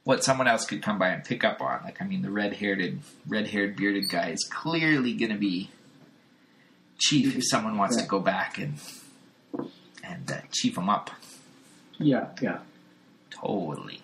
what 0.04 0.24
someone 0.24 0.48
else 0.48 0.64
could 0.64 0.82
come 0.82 0.98
by 0.98 1.10
and 1.10 1.22
pick 1.22 1.44
up 1.44 1.60
on. 1.60 1.82
Like, 1.84 2.00
I 2.00 2.06
mean, 2.06 2.22
the 2.22 2.30
red-haired, 2.30 3.00
red-haired, 3.28 3.76
bearded 3.76 4.04
guy 4.10 4.30
is 4.30 4.48
clearly 4.50 5.12
going 5.12 5.32
to 5.32 5.36
be 5.36 5.68
chief 6.96 7.36
if 7.36 7.42
someone 7.46 7.76
wants 7.76 7.98
to 7.98 8.08
go 8.08 8.18
back 8.18 8.56
and 8.56 8.76
and 10.02 10.32
uh, 10.32 10.36
chief 10.52 10.78
him 10.78 10.88
up. 10.88 11.10
Yeah, 11.98 12.28
yeah. 12.40 12.60
Totally. 13.30 14.00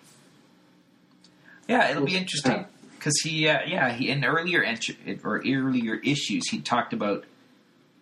Yeah, 1.67 1.89
it'll 1.89 2.05
be 2.05 2.15
interesting 2.15 2.65
because 2.93 3.19
he, 3.21 3.47
uh, 3.47 3.61
yeah, 3.65 3.91
he 3.91 4.09
in 4.09 4.23
earlier 4.23 4.61
entry, 4.61 5.19
or 5.23 5.41
earlier 5.43 5.95
issues, 5.95 6.47
he 6.49 6.61
talked 6.61 6.93
about 6.93 7.25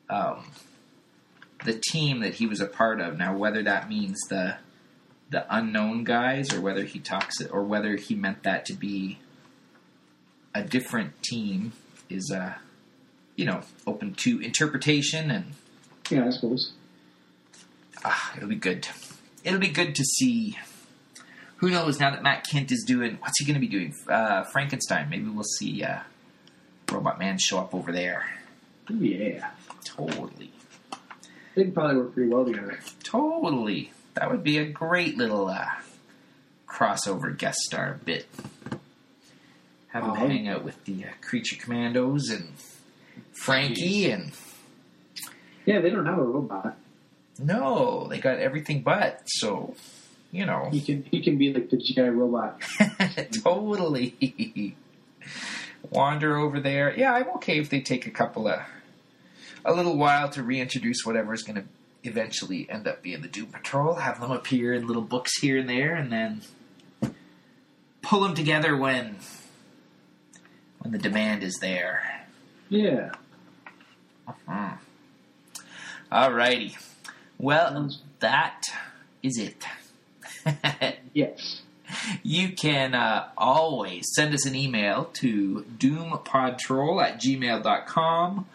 um, 0.10 0.52
the 1.65 1.74
team 1.74 2.19
that 2.22 2.36
he 2.36 2.48
was 2.48 2.60
a 2.62 2.65
part 2.65 3.00
of. 3.02 3.17
Now, 3.17 3.36
whether 3.36 3.63
that 3.63 3.89
means 3.89 4.17
the 4.30 4.58
the 5.32 5.45
unknown 5.56 6.04
guys, 6.04 6.52
or 6.54 6.60
whether 6.62 6.84
he 6.86 6.98
talks 7.00 7.39
it, 7.39 7.52
or 7.54 7.63
whether 7.63 7.95
he 7.98 8.15
meant 8.15 8.41
that 8.43 8.65
to 8.65 8.74
be 8.74 9.19
a 10.56 10.63
different 10.63 11.22
team, 11.22 11.74
is 12.10 12.32
uh, 12.36 12.54
you 13.36 13.45
know, 13.45 13.62
open 13.86 14.13
to 14.15 14.39
interpretation 14.41 15.30
and 15.30 15.54
Yeah, 16.10 16.26
I 16.26 16.30
suppose. 16.32 16.74
ah, 18.04 18.34
it'll 18.36 18.50
be 18.50 18.56
good. 18.56 18.88
It'll 19.43 19.60
be 19.60 19.67
good 19.69 19.93
to 19.95 20.04
see. 20.04 20.58
Who 21.58 21.69
knows? 21.69 22.00
Now 22.00 22.10
that 22.12 22.24
Matt 22.24 22.48
Kindt 22.48 22.72
is 22.72 22.84
doing, 22.88 23.17
what's 23.22 23.38
he 23.39 23.45
going 23.45 23.54
to 23.54 23.60
be 23.60 23.67
doing? 23.67 23.93
Uh, 24.08 24.43
Frankenstein. 24.45 25.10
Maybe 25.10 25.30
we'll 25.30 25.43
see 25.43 25.84
uh, 25.84 26.00
Robot 26.91 27.19
Man 27.19 27.38
show 27.38 27.60
up 27.60 27.76
over 27.76 27.91
there. 27.91 28.26
Yeah. 28.89 29.52
Totally, 29.84 30.52
They'd 31.56 31.73
probably 31.73 31.97
work 31.97 32.13
pretty 32.13 32.30
well 32.32 32.45
together. 32.45 32.80
totally. 33.04 33.91
That 34.15 34.32
would 34.32 34.43
be 34.43 34.58
a 34.58 34.65
great 34.65 35.17
little 35.17 35.47
uh, 35.47 35.67
crossover 36.67 37.36
guest 37.38 37.60
star 37.60 37.99
bit. 38.06 38.28
Have 39.89 40.04
him 40.04 40.12
Oh. 40.12 40.13
hang 40.15 40.47
out 40.47 40.63
with 40.63 40.84
the 40.86 41.06
uh, 41.06 41.08
Creature 41.21 41.58
Commandos 41.62 42.30
and 42.30 42.49
Frankie 43.34 44.12
and 44.12 44.32
Yeah, 45.65 45.80
they 45.82 45.89
don't 45.89 46.06
have 46.06 46.19
a 46.19 46.23
robot. 46.23 46.78
no, 47.39 48.08
they 48.10 48.19
got 48.19 48.38
everything 48.39 48.82
but 48.82 49.21
so. 49.25 49.75
You 50.32 50.45
know, 50.45 50.69
He 50.71 50.80
can 50.82 51.04
he 51.10 51.21
can 51.23 51.38
be 51.38 51.52
like 51.54 51.69
the 51.71 51.78
GI 51.78 52.02
robot. 52.02 52.62
totally. 53.43 54.75
Wander 55.89 56.38
over 56.38 56.60
there. 56.60 56.93
Yeah, 56.95 57.13
I'm 57.13 57.30
okay 57.38 57.58
if 57.60 57.69
they 57.69 57.82
take 57.82 58.06
a 58.06 58.12
couple 58.12 58.47
of 58.47 58.60
a 59.69 59.73
little 59.73 59.97
while 59.97 60.29
to 60.29 60.43
reintroduce 60.43 61.05
whatever 61.05 61.34
is 61.34 61.43
going 61.43 61.62
to 61.62 61.63
eventually 62.03 62.69
end 62.69 62.88
up 62.88 63.03
being 63.03 63.21
the 63.21 63.27
Doom 63.27 63.47
Patrol. 63.47 63.95
Have 63.95 64.19
them 64.19 64.32
appear 64.32 64.73
in 64.73 64.88
little 64.88 65.01
books 65.01 65.39
here 65.39 65.58
and 65.58 65.69
there, 65.69 65.95
and 65.95 66.12
then 66.12 66.41
pull 68.01 68.21
them 68.21 68.34
together 68.34 68.75
when 68.75 69.17
when 70.79 70.91
the 70.91 70.97
demand 70.97 71.43
is 71.43 71.58
there. 71.62 72.25
Yeah. 72.69 73.12
All 76.12 76.32
righty. 76.32 76.75
Well, 77.38 77.89
that 78.19 78.63
is 79.23 79.38
it. 79.38 79.65
Yes. 81.12 81.63
You 82.21 82.51
can 82.53 82.93
uh, 82.93 83.29
always 83.36 84.05
send 84.13 84.34
us 84.36 84.45
an 84.45 84.53
email 84.53 85.05
to 85.13 85.65
doompodtrol 85.77 87.03
at 87.03 87.19
gmail.com 87.19 88.45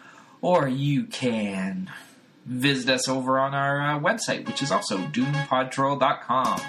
or 0.45 0.67
you 0.67 1.05
can 1.05 1.89
visit 2.45 2.87
us 2.93 3.09
over 3.09 3.39
on 3.39 3.55
our 3.55 3.81
uh, 3.81 3.99
website, 3.99 4.45
which 4.45 4.61
is 4.61 4.71
also 4.71 4.99
doompodtrol.com. 5.07 6.61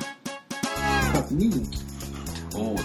Totally. 2.50 2.82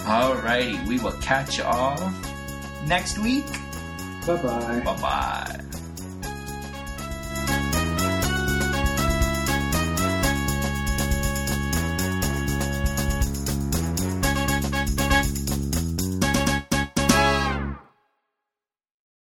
Alrighty, 0.00 0.88
we 0.88 0.98
will 0.98 1.12
catch 1.20 1.58
you 1.58 1.64
all 1.64 2.12
next 2.88 3.16
week. 3.20 3.46
Bye 4.26 4.42
bye. 4.42 4.80
Bye 4.84 5.00
bye. 5.00 5.61